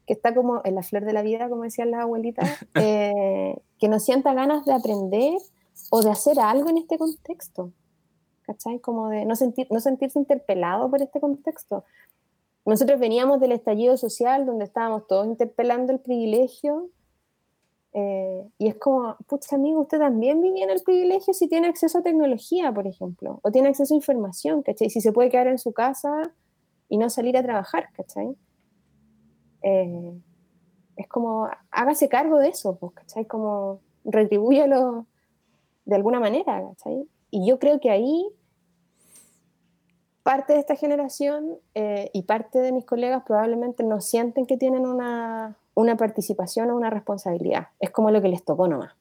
[0.08, 3.88] que está como en la flor de la vida, como decían las abuelitas, eh, que
[3.90, 5.38] no sienta ganas de aprender
[5.92, 7.72] o de hacer algo en este contexto.
[8.42, 8.80] ¿Cachai?
[8.80, 11.84] Como de no, sentir, no sentirse interpelado por este contexto.
[12.68, 16.90] Nosotros veníamos del estallido social donde estábamos todos interpelando el privilegio
[17.94, 22.00] eh, y es como, pucha amigo, usted también vivía en el privilegio si tiene acceso
[22.00, 24.90] a tecnología, por ejemplo, o tiene acceso a información, ¿cachai?
[24.90, 26.10] Si se puede quedar en su casa
[26.90, 28.36] y no salir a trabajar, ¿cachai?
[29.62, 30.22] Eh,
[30.98, 33.26] es como, hágase cargo de eso, pues, ¿cachai?
[33.26, 35.08] Como, retribúyalo
[35.86, 37.08] de alguna manera, ¿cachai?
[37.32, 38.28] Y yo creo que ahí
[40.28, 44.86] parte de esta generación eh, y parte de mis colegas probablemente no sienten que tienen
[44.86, 47.70] una, una participación o una responsabilidad.
[47.80, 48.94] Es como lo que les tocó nomás.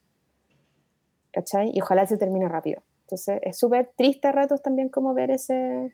[1.32, 1.72] ¿Cachai?
[1.74, 2.80] Y ojalá se termine rápido.
[3.00, 5.92] Entonces es súper triste a ratos también como ver ese,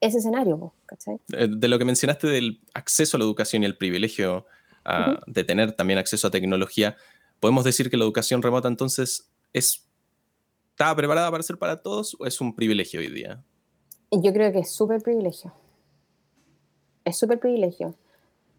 [0.00, 0.72] ese escenario.
[0.86, 1.18] ¿cachai?
[1.26, 4.46] De lo que mencionaste del acceso a la educación y el privilegio
[4.86, 6.94] uh, de tener también acceso a tecnología,
[7.40, 9.84] ¿podemos decir que la educación remota entonces es,
[10.70, 13.42] está preparada para ser para todos o es un privilegio hoy día?
[14.12, 15.52] Yo creo que es súper privilegio.
[17.04, 17.94] Es súper privilegio.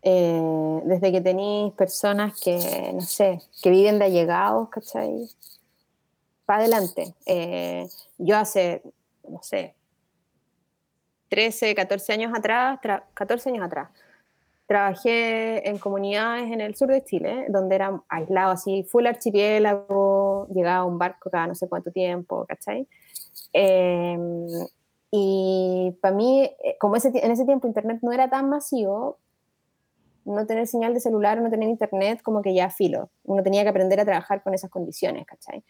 [0.01, 5.29] Eh, desde que tenéis personas que, no sé, que viven de allegados, ¿cachai?
[6.45, 7.13] Para adelante.
[7.27, 7.87] Eh,
[8.17, 8.81] yo hace,
[9.29, 9.75] no sé,
[11.29, 12.79] 13, 14 años atrás,
[13.13, 13.89] 14 años atrás,
[14.65, 20.83] trabajé en comunidades en el sur de Chile, donde eran aislados así, full archipiélago, llegaba
[20.83, 22.87] un barco cada no sé cuánto tiempo, ¿cachai?
[23.53, 24.47] Em,
[25.15, 29.19] y para mí, eh, como ese, en ese tiempo internet no era tan masivo,
[30.25, 33.11] no tener señal de celular, no tener internet, como que ya filo.
[33.23, 35.63] Uno tenía que aprender a trabajar con esas condiciones, ¿cachai?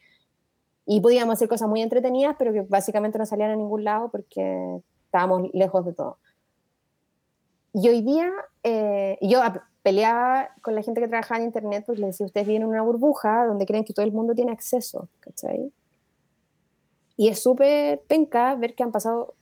[0.85, 4.79] Y podíamos hacer cosas muy entretenidas, pero que básicamente no salían a ningún lado porque
[5.07, 6.19] estábamos lejos de todo.
[7.73, 8.31] Y hoy día,
[8.63, 9.41] eh, yo
[9.81, 12.81] peleaba con la gente que trabajaba en Internet porque les decía, ustedes viven en una
[12.81, 15.73] burbuja donde creen que todo el mundo tiene acceso, ¿cachai?
[17.15, 19.35] Y es súper penca ver que han pasado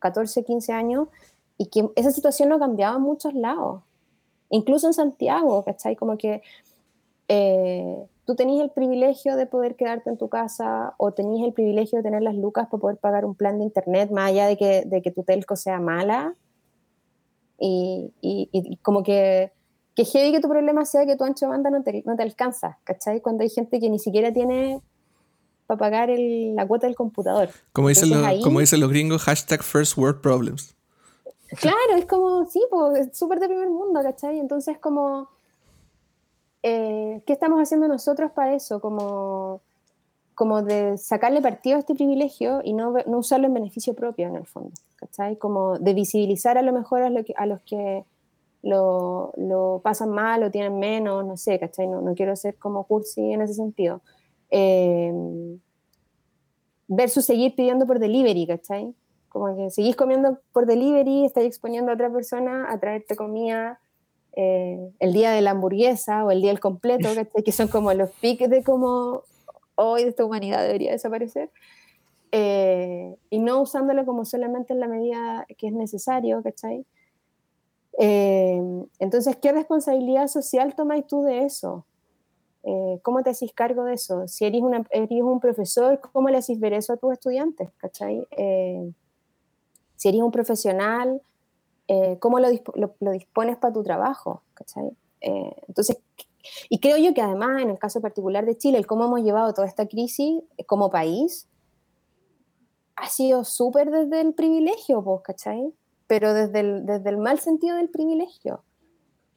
[0.00, 1.08] 14, 15 años
[1.56, 3.82] y que esa situación no ha cambiado en muchos lados,
[4.50, 5.96] incluso en Santiago, ¿cachai?
[5.96, 6.42] Como que
[7.28, 11.98] eh, tú tenías el privilegio de poder quedarte en tu casa o tenías el privilegio
[11.98, 14.84] de tener las lucas para poder pagar un plan de internet más allá de que,
[14.86, 16.34] de que tu telco sea mala.
[17.60, 19.50] Y, y, como que,
[19.96, 22.78] que heavy que tu problema sea que tu ancho banda no te, no te alcanza,
[22.84, 23.20] ¿cachai?
[23.20, 24.80] Cuando hay gente que ni siquiera tiene
[25.68, 27.50] para pagar el, la cuota del computador.
[27.72, 30.74] Como dicen, los, como dicen los gringos, hashtag first world problems.
[31.60, 34.40] Claro, es como, sí, pues, súper de primer mundo, ¿cachai?
[34.40, 35.28] Entonces como
[36.62, 38.80] eh, ¿qué estamos haciendo nosotros para eso?
[38.80, 39.60] Como,
[40.34, 44.36] como de sacarle partido a este privilegio y no, no usarlo en beneficio propio, en
[44.36, 45.36] el fondo, ¿cachai?
[45.36, 48.04] Como de visibilizar a lo mejor a, lo que, a los que
[48.62, 51.86] lo, lo, pasan mal o tienen menos, no sé, ¿cachai?
[51.86, 54.00] No, no quiero ser como cursi en ese sentido.
[54.50, 55.12] Eh,
[56.88, 58.94] versus seguir pidiendo por delivery, ¿cachai?
[59.28, 63.78] Como que seguís comiendo por delivery, estáis exponiendo a otra persona a traerte comida
[64.34, 67.08] eh, el día de la hamburguesa o el día del completo,
[67.44, 69.22] que son como los piques de como
[69.74, 71.50] hoy esta humanidad debería desaparecer,
[72.32, 76.84] eh, y no usándolo como solamente en la medida que es necesario, ¿cachai?
[77.98, 78.62] Eh,
[78.98, 81.84] entonces, ¿qué responsabilidad social tomáis tú de eso?
[83.02, 84.28] ¿Cómo te hacís cargo de eso?
[84.28, 87.70] Si eres, una, eres un profesor, ¿cómo le hacís ver eso a tus estudiantes?
[87.78, 88.26] ¿cachai?
[89.96, 91.20] si eres un profesional,
[91.88, 92.48] eh, cómo lo,
[93.00, 94.90] lo, dispones para tu trabajo, ¿cachai?
[95.22, 95.98] Eh, entonces,
[96.68, 99.52] y creo yo que además, en el caso particular de Chile, el cómo hemos llevado
[99.54, 101.48] toda esta crisis como país
[102.94, 105.72] ha sido súper desde el privilegio, pues, ¿cachai?
[106.06, 108.62] Pero desde el, desde el mal sentido del privilegio.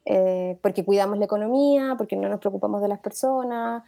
[0.06, 3.84] Eh, porque cuidamos la economía, porque no nos preocupamos de las personas,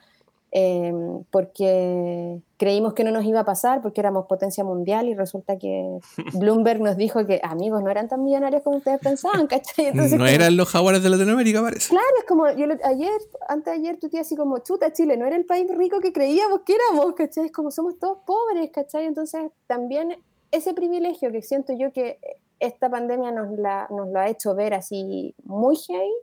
[0.56, 5.58] Em, porque creímos que no nos iba a pasar porque éramos potencia mundial y resulta
[5.58, 5.98] que
[6.36, 9.88] Bloomberg nos dijo que amigos no eran tan millonarios como ustedes pensaban, ¿cachai?
[9.88, 11.90] Entonces, no eran los jaguares de Latinoamérica, parece.
[11.90, 13.10] Claro, es como yo ayer,
[13.50, 16.14] antes de ayer, tú te así como, chuta, Chile no era el país rico que
[16.14, 17.46] creíamos que éramos, ¿cachai?
[17.46, 19.06] Es como somos todos pobres, ¿cachai?
[19.06, 20.18] Entonces también
[20.52, 22.20] ese privilegio que siento yo que
[22.60, 26.14] esta pandemia nos, la, nos lo ha hecho ver así muy heavy,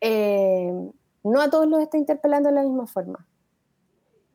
[0.00, 0.72] eh,
[1.24, 3.26] no a todos los está interpelando de la misma forma.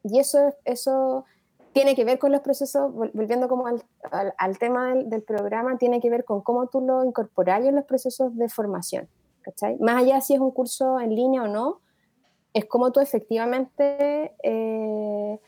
[0.03, 1.25] y eso, eso
[1.73, 3.83] tiene que ver con los procesos, volviendo como al,
[4.37, 8.35] al, tema del, programa, tiene que ver con cómo tú lo incorporas en los procesos
[8.37, 9.09] de formación.
[9.41, 9.77] ¿cachai?
[9.79, 11.81] Más allá si es un curso en línea o no,
[12.53, 15.39] es como tú efectivamente eh,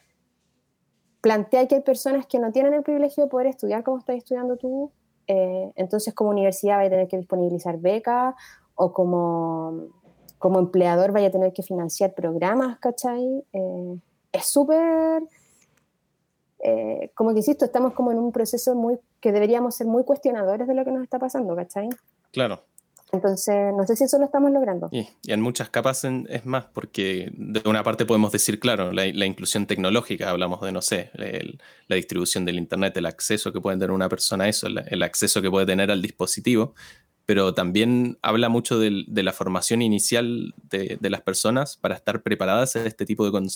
[1.22, 4.58] planteas que hay personas que no tienen el privilegio de poder estudiar como estás estudiando
[4.58, 4.92] tú,
[5.28, 8.36] eh, entonces como universidad vaya a tener que disponibilizar becas
[8.76, 9.88] o como,
[10.38, 13.44] como empleador vaya a tener que financiar programas, ¿cachai?
[13.54, 14.00] Eh,
[14.32, 15.24] es súper...
[16.60, 20.68] Eh, como que insisto, estamos como en un proceso muy que deberíamos ser muy cuestionadores
[20.68, 21.90] de lo que nos está pasando, ¿cachai?
[22.32, 22.62] Claro,
[23.12, 24.90] entonces, no sé si eso lo estamos logrando.
[24.92, 29.68] Y, en muchas capas es más, porque de una parte podemos decir, claro, la, inclusión
[29.68, 31.12] tecnológica, hablamos de, no sé,
[31.88, 35.42] la distribución del Internet, el acceso que puede tener una persona a eso, el, acceso
[35.42, 36.74] que puede tener al dispositivo,
[37.26, 42.88] pero también habla mucho de, la formación inicial de, las personas para estar preparadas en
[42.88, 43.50] este tipo de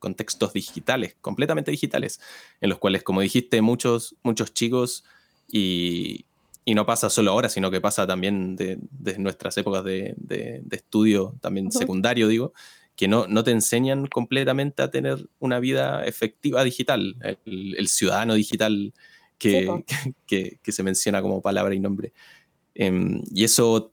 [0.00, 2.20] contextos digitales, completamente digitales,
[2.60, 5.04] en los cuales, como dijiste, muchos, muchos chicos
[5.48, 6.24] y,
[6.64, 8.78] y no pasa solo ahora, sino que pasa también de,
[9.18, 12.52] nuestras épocas de, estudio, también secundario, digo,
[12.96, 18.92] que no, no, te enseñan completamente a tener una vida efectiva digital, el, ciudadano digital
[19.38, 19.84] que,
[20.26, 22.12] que, se menciona como palabra y nombre.
[22.74, 23.92] Em, y eso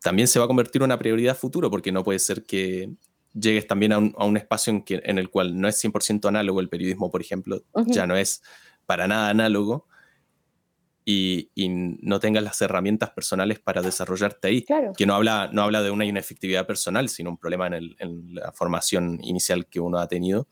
[0.00, 2.90] también se va a convertir en una prioridad futuro, porque no puede ser que
[3.34, 7.20] llegues también a un, espacio en, el cual no es 100% análogo el periodismo, por
[7.20, 8.42] ejemplo, ya no es
[8.86, 9.86] para nada análogo,
[11.08, 11.68] y,
[12.02, 14.66] no tengas las herramientas personales para desarrollarte ahí.
[14.96, 19.20] Que no habla, no habla de una inefectividad personal, sino un problema en, la formación
[19.22, 20.48] inicial que uno ha tenido,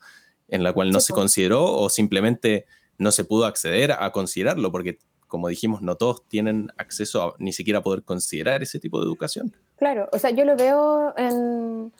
[0.47, 2.65] en la cual no se consideró o simplemente
[2.97, 4.97] no se pudo acceder a considerarlo, porque
[5.27, 9.53] como dijimos, no todos tienen acceso a ni siquiera poder considerar ese tipo de educación.
[9.75, 11.91] Claro, o sea, yo lo veo en,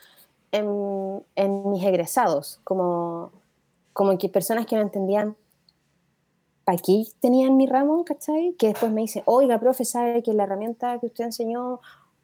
[0.54, 3.34] en, mis egresados, como,
[3.92, 5.36] como que personas que no entendían
[6.66, 8.56] aquí tenían mi ramo, ¿cachai?
[8.58, 11.80] Que después me dice, oiga, profe, ¿sabe que la herramienta que usted enseñó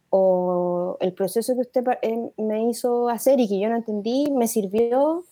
[0.09, 4.47] o el proceso que usted eh, me hizo hacer y que yo no entendí me
[4.47, 5.25] sirvió?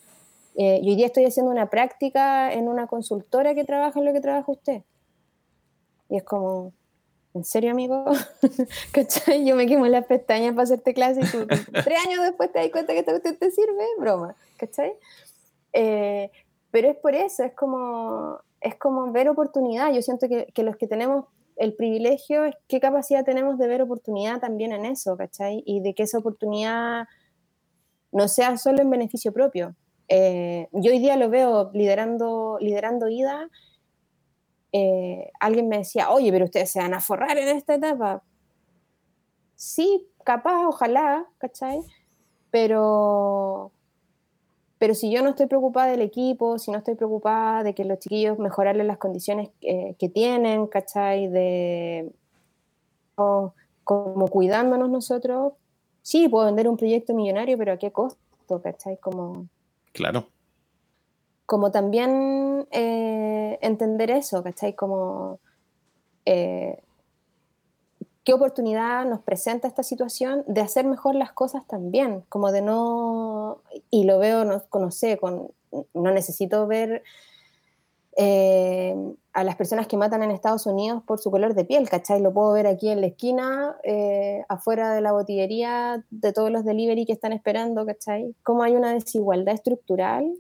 [0.56, 4.14] Eh, y hoy día estoy haciendo una práctica en una consultora que trabaja en lo
[4.14, 4.82] que trabaja usted.
[6.10, 6.74] Y es como,
[7.34, 8.06] ¿en serio, amigo?
[8.92, 9.46] ¿Cachai?
[9.46, 12.70] Yo me quemo las pestañas para hacerte clase y tú tres años después te das
[12.72, 14.94] cuenta que esta te sirve, broma, ¿cachai?
[15.74, 16.32] Eh,
[16.72, 19.94] pero es por eso, es como, es como ver oportunidad.
[19.94, 24.72] Yo siento que, los que tenemos el privilegio qué capacidad tenemos de ver oportunidad también
[24.72, 25.62] en eso, ¿cachai?
[25.66, 27.08] Y de que esa oportunidad
[28.12, 29.76] no sea solo en beneficio propio.
[30.08, 33.50] Eh, yo hoy día lo veo liderando, liderando IDA.
[34.72, 38.24] Eh, alguien me decía, oye, pero ustedes se van a forrar en esta etapa.
[39.56, 41.82] Sí, capaz, ojalá, ¿cachai?
[42.52, 43.72] Pero,
[44.80, 48.00] pero si yo no estoy preocupada del equipo, si no estoy preocupada de que los
[48.00, 51.28] chiquillos mejorarles las condiciones eh, que tienen, ¿cachai?
[51.28, 52.12] De
[53.84, 55.54] como cuidándonos nosotros,
[56.02, 58.98] sí, puedo vender un proyecto millonario, pero ¿a qué costo, ¿cachai?
[58.98, 59.48] Como,
[59.92, 60.30] claro.
[61.46, 64.74] Como también eh, entender eso, ¿cachai?
[64.74, 65.40] Como
[66.26, 66.82] eh,
[68.24, 73.39] qué oportunidad nos presenta esta situación de hacer mejor las cosas también, como de no,
[73.90, 75.52] y lo veo, no, conoce, con,
[75.94, 77.04] no necesito ver
[78.18, 78.96] eh,
[79.32, 82.22] a las personas que matan en Estados Unidos por su color de piel, ¿cachai?
[82.22, 86.66] Lo puedo ver aquí en la esquina, eh, afuera de la botillería, de todos los
[86.66, 88.36] delivery que están esperando, ¿cachai?
[88.44, 90.34] Cómo hay una desigualdad estructural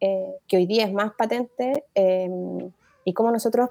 [0.00, 1.84] eh, que hoy día es más patente
[3.04, 3.70] y cómo nosotros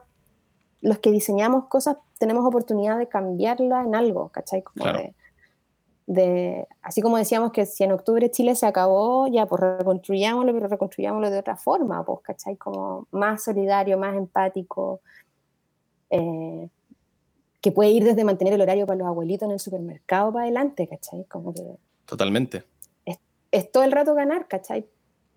[0.81, 4.61] los que diseñamos cosas tenemos oportunidad de cambiarla en algo, ¿cachai?
[4.61, 5.15] Como de,
[6.81, 11.29] así como decíamos que si en octubre Chile se acabó, ya pues reconstruyámoslo, pero reconstruyámoslo
[11.29, 12.55] de otra forma, pues, ¿cachai?
[12.55, 15.01] Como más solidario, más empático,
[16.09, 16.69] eh,
[17.59, 20.87] que puede ir desde mantener el horario para los abuelitos en el supermercado para adelante,
[20.87, 21.25] ¿cachai?
[21.25, 21.63] Como que
[22.05, 22.63] Totalmente.
[23.05, 23.19] Es,
[23.51, 24.87] es todo el rato ganar, ¿cachai?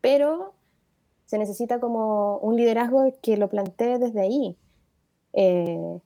[0.00, 0.54] Pero
[1.26, 4.56] se necesita como un liderazgo que lo plantee desde ahí.
[5.32, 6.00] Eh,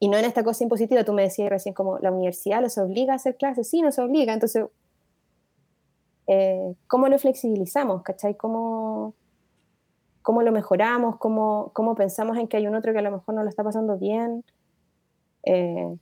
[0.00, 3.12] y no en esta cosa impositiva, tú me decías recién como la universidad los obliga
[3.12, 4.66] a hacer clases, sí, nos obliga, entonces,
[6.26, 8.02] eh, ¿cómo lo flexibilizamos?
[8.02, 8.36] ¿Cachai?
[8.36, 9.14] ¿Cómo,
[10.22, 11.16] cómo lo mejoramos?
[11.16, 13.64] ¿Cómo, ¿Cómo pensamos en que hay un otro que a lo mejor no lo está
[13.64, 14.44] pasando bien?
[15.44, 15.96] Eh,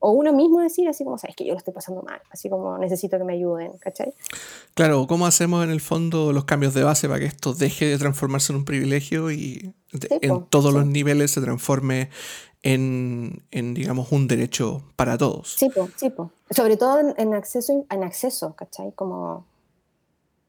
[0.00, 2.78] o uno mismo decir así como, sabes que yo lo estoy pasando mal, así como
[2.78, 4.14] necesito que me ayuden, ¿cachai?
[4.74, 7.98] Claro, ¿cómo hacemos en el fondo los cambios de base para que esto deje de
[7.98, 12.10] transformarse en un privilegio y en todos los niveles se transforme
[12.62, 15.54] en, digamos, un derecho para todos?
[15.58, 16.12] Sí, sí,
[16.50, 18.92] sobre todo en, acceso, en acceso, ¿cachai?
[18.92, 19.46] Como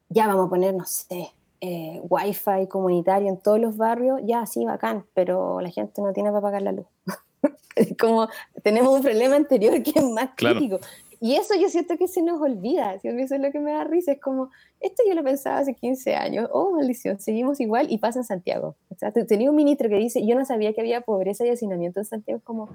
[0.08, 4.64] ya vamos a poner, no sé, eh, wifi comunitario en todos los barrios, ya sí,
[4.64, 6.86] bacán, pero la gente no tiene para pagar la luz.
[7.98, 8.28] como
[8.62, 10.80] tenemos un problema anterior que es más crítico.
[11.22, 14.12] Y eso yo siento que se nos olvida, eso es lo que me da risa,
[14.12, 18.20] es como, esto yo lo pensaba hace 15 años, oh maldición, seguimos igual y pasa
[18.20, 18.74] en Santiago.
[18.88, 22.00] O sea, tenía un ministro que dice, yo no sabía que había pobreza y hacinamiento
[22.00, 22.70] en Santiago, es como,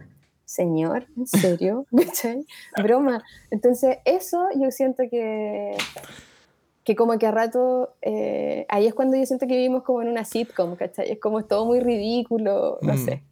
[0.45, 1.87] señor, ¿en serio?
[2.83, 3.23] Broma.
[3.49, 5.75] Entonces, eso yo siento que
[6.85, 10.07] que como que a rato, eh, ahí es cuando yo siento que vivimos como en
[10.07, 11.11] una sitcom, ¿cachai?
[11.11, 13.05] Es como todo muy ridículo, no mm.
[13.05, 13.23] sé.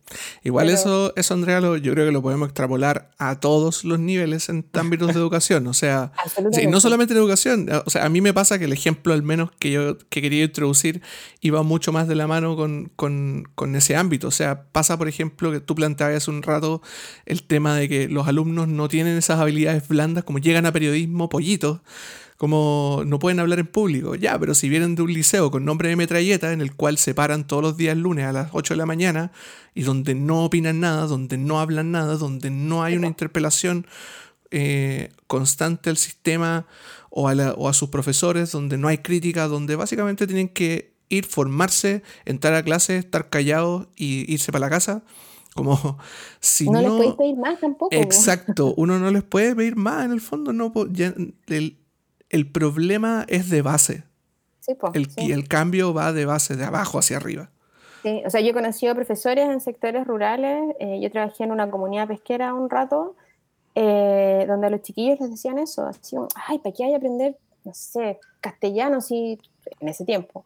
[0.44, 4.66] Igual eso, eso, Andrea, yo creo que lo podemos extrapolar a todos los niveles en
[4.74, 6.12] ámbitos de educación, o sea,
[6.70, 9.52] no solamente en educación, o sea, a mí me pasa que el ejemplo al menos
[9.60, 11.02] que yo que quería introducir
[11.42, 15.08] iba mucho más de la mano con, con, con ese ámbito, o sea, pasa por
[15.08, 16.82] ejemplo que tú planteabas hace un rato
[17.26, 21.30] el tema de que los alumnos no tienen esas habilidades blandas como llegan a periodismo
[21.30, 21.82] pollitos,
[22.44, 24.16] como no pueden hablar en público.
[24.16, 27.16] Ya, pero si vienen de un liceo con nombre de metralleta, en el cual se
[27.16, 29.32] paran todos los días lunes a las 8 de la mañana,
[29.74, 33.88] y donde no opinan nada, donde no hablan nada, donde no hay una interpelación
[34.52, 36.68] eh, constante al sistema
[37.10, 41.26] o a, o a sus profesores, donde no hay crítica, donde básicamente tienen que ir,
[41.26, 45.06] formarse, entrar a clase, estar callados y irse para la casa.
[45.56, 45.98] Como
[46.42, 47.96] si no, no les puedes pedir más tampoco.
[47.96, 51.14] Exacto, uno no les puede pedir más en el fondo, no ya,
[51.48, 51.78] el,
[52.34, 54.04] el problema es de base.
[54.60, 57.52] Sí, el, Y el cambio va de base, de abajo hacia arriba.
[58.02, 61.70] Sí, o sea, yo he conocido profesores en sectores rurales, eh, yo trabajé en una
[61.70, 63.16] comunidad pesquera un rato,
[63.76, 66.18] eh, donde a los chiquillos les decían eso, así,
[66.48, 69.40] ay, ¿para qué hay que aprender, no sé, castellano si,
[69.80, 70.44] en ese tiempo?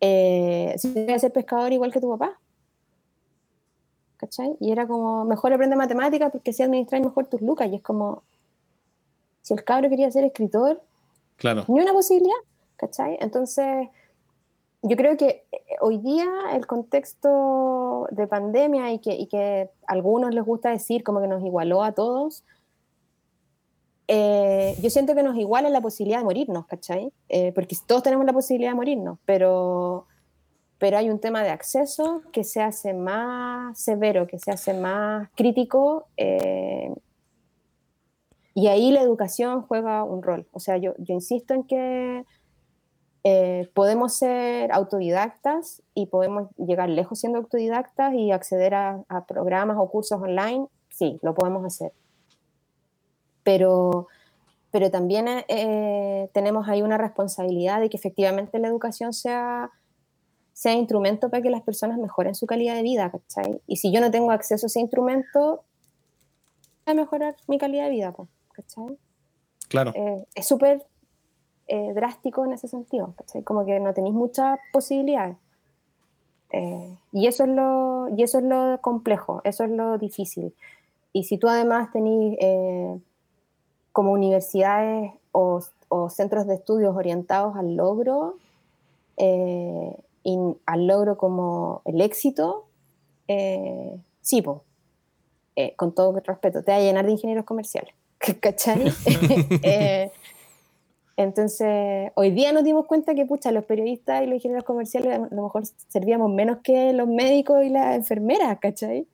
[0.00, 2.38] Eh, si voy a ser pescador igual que tu papá.
[4.16, 4.56] ¿Cachai?
[4.60, 7.68] Y era como, mejor aprende matemáticas porque si administras mejor tus lucas.
[7.70, 8.22] Y es como,
[9.42, 10.82] si el cabro quería ser escritor,
[11.36, 11.64] Claro.
[11.68, 12.36] Ni una posibilidad,
[12.76, 13.18] ¿cachai?
[13.20, 13.88] Entonces,
[14.82, 20.44] yo creo que eh, hoy día el contexto de pandemia y que, a algunos les
[20.44, 22.44] gusta decir como que nos igualó a todos,
[24.08, 27.12] eh, yo siento que nos iguala la posibilidad de morirnos, ¿cachai?
[27.28, 30.06] Eh, porque todos tenemos la posibilidad de morirnos, pero,
[30.78, 35.28] pero hay un tema de acceso que se hace más severo, que se hace más
[35.34, 36.06] crítico
[38.56, 40.46] y ahí la educación juega un rol.
[40.50, 42.24] O sea, yo, insisto en que
[43.22, 49.90] eh, podemos ser autodidactas y podemos llegar lejos siendo autodidactas y acceder a, programas o
[49.90, 50.68] cursos online.
[50.88, 51.92] Sí, lo podemos hacer.
[53.42, 54.06] Pero,
[54.70, 59.70] pero también eh, tenemos ahí una responsabilidad de que efectivamente la educación sea,
[60.54, 63.10] sea instrumento para que las personas mejoren su calidad de vida.
[63.10, 63.60] ¿cachai?
[63.66, 65.62] Y si yo no tengo acceso a ese instrumento,
[66.86, 68.12] a mejorar mi calidad de vida.
[68.12, 68.30] Pues.
[68.56, 68.98] ¿Cachai?
[69.68, 69.92] Claro.
[69.94, 70.84] Eh, es súper
[71.68, 73.42] eh, drástico en ese sentido, ¿cachai?
[73.42, 75.36] Como que no tenéis muchas posibilidades.
[76.50, 80.54] Eh, y, eso es lo, y eso es lo complejo, eso es lo difícil.
[81.12, 82.38] Y si tú además tenés
[83.92, 88.36] como universidades o, o, centros de estudios orientados al logro,
[89.18, 92.66] y al logro como el éxito,
[94.20, 94.44] sí,
[95.76, 97.94] con todo respeto, te va a llenar de ingenieros comerciales.
[98.40, 98.92] ¿Cachai?
[99.62, 100.10] Eh,
[101.16, 105.34] entonces, hoy día nos dimos cuenta que, pucha, los periodistas y los ingenieros comerciales a
[105.34, 109.06] lo mejor servíamos menos que los médicos y las enfermeras, ¿cachai?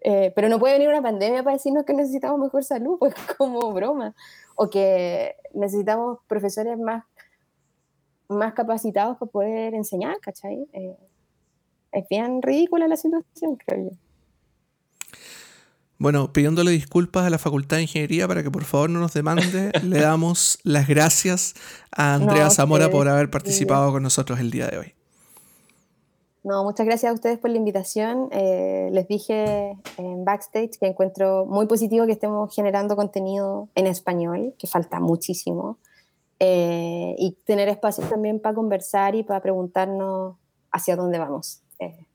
[0.00, 3.72] Eh, pero no puede venir una pandemia para decirnos que necesitamos mejor salud, pues como
[3.72, 4.14] broma.
[4.56, 7.04] O que necesitamos profesores más,
[8.28, 10.66] más capacitados para poder enseñar, ¿cachai?
[10.72, 10.96] Eh,
[11.92, 13.96] es bien ridícula la situación, creo yo.
[15.98, 19.72] Bueno, pidiéndole disculpas a la Facultad de Ingeniería para que por favor no nos demande,
[19.82, 21.54] le damos las gracias
[21.90, 24.94] a Andrea Zamora por haber participado con nosotros el día de hoy.
[26.46, 28.28] No, muchas gracias a ustedes por la invitación.
[28.30, 34.54] Eh, les dije en backstage que encuentro muy positivo que estemos generando contenido en español,
[34.56, 35.78] que falta muchísimo,
[36.38, 40.36] eh, y tener espacio también para conversar y para preguntarnos
[40.70, 41.62] hacia dónde vamos.
[41.80, 42.05] Eh,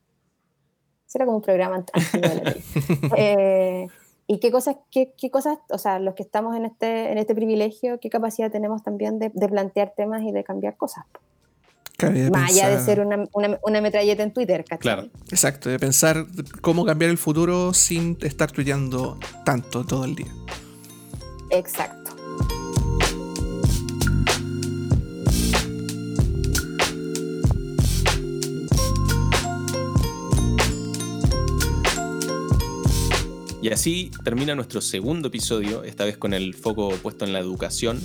[1.11, 1.83] Será como un programa
[3.17, 3.87] eh,
[4.27, 7.35] y qué cosas, qué, qué, cosas, o sea, los que estamos en este, en este
[7.35, 11.03] privilegio, qué capacidad tenemos también de, de plantear temas y de cambiar cosas.
[12.31, 14.79] Más allá de ser una, una, una, metralleta en Twitter, ¿cachai?
[14.79, 16.25] Claro, exacto, de pensar
[16.61, 20.31] cómo cambiar el futuro sin estar tuiteando tanto todo el día.
[21.49, 22.00] Exacto.
[33.61, 38.01] Y así termina nuestro segundo episodio, esta vez con el foco puesto en la educación.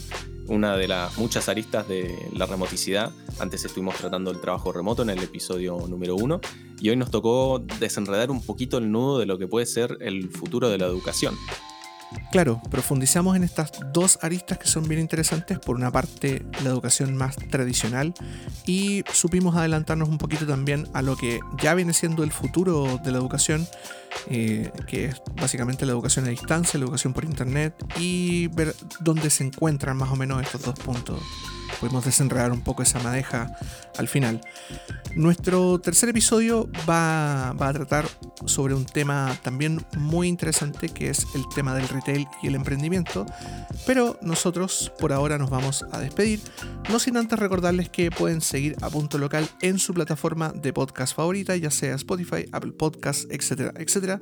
[0.48, 3.10] una de las muchas aristas de la remoticidad.
[3.40, 6.40] Antes estuvimos tratando el trabajo remoto en el episodio número uno
[6.78, 10.28] y hoy nos tocó desenredar un poquito el nudo de lo que puede ser el
[10.28, 11.34] futuro de la educación.
[12.32, 15.58] Claro, profundizamos en estas dos aristas que son bien interesantes.
[15.58, 18.14] Por una parte, la educación más tradicional
[18.66, 23.12] y supimos adelantarnos un poquito también a lo que ya viene siendo el futuro de
[23.12, 23.66] la educación,
[24.28, 29.30] eh, que es básicamente la educación a distancia, la educación por internet y ver dónde
[29.30, 31.22] se encuentran más o menos estos dos puntos
[31.80, 33.56] pudimos desenredar un poco esa madeja
[33.98, 34.40] al final.
[35.14, 38.06] Nuestro tercer episodio va, a tratar
[38.44, 43.24] sobre un tema también muy interesante que es el tema del retail y el emprendimiento,
[43.86, 46.40] pero nosotros por ahora nos vamos a despedir,
[46.90, 51.16] no sin antes recordarles que pueden seguir a Punto Local en su plataforma de podcast
[51.16, 54.20] favorita, ya sea Spotify, Apple Podcasts, etcétera, etcétera.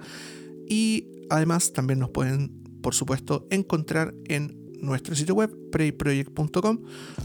[0.68, 6.78] Y además también nos pueden, por supuesto, encontrar en nuestro sitio web preyproject.com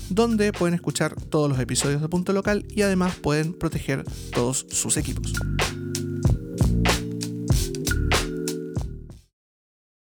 [0.10, 4.98] donde pueden escuchar todos los episodios de Punto Local y además pueden proteger todos sus
[4.98, 5.34] equipos.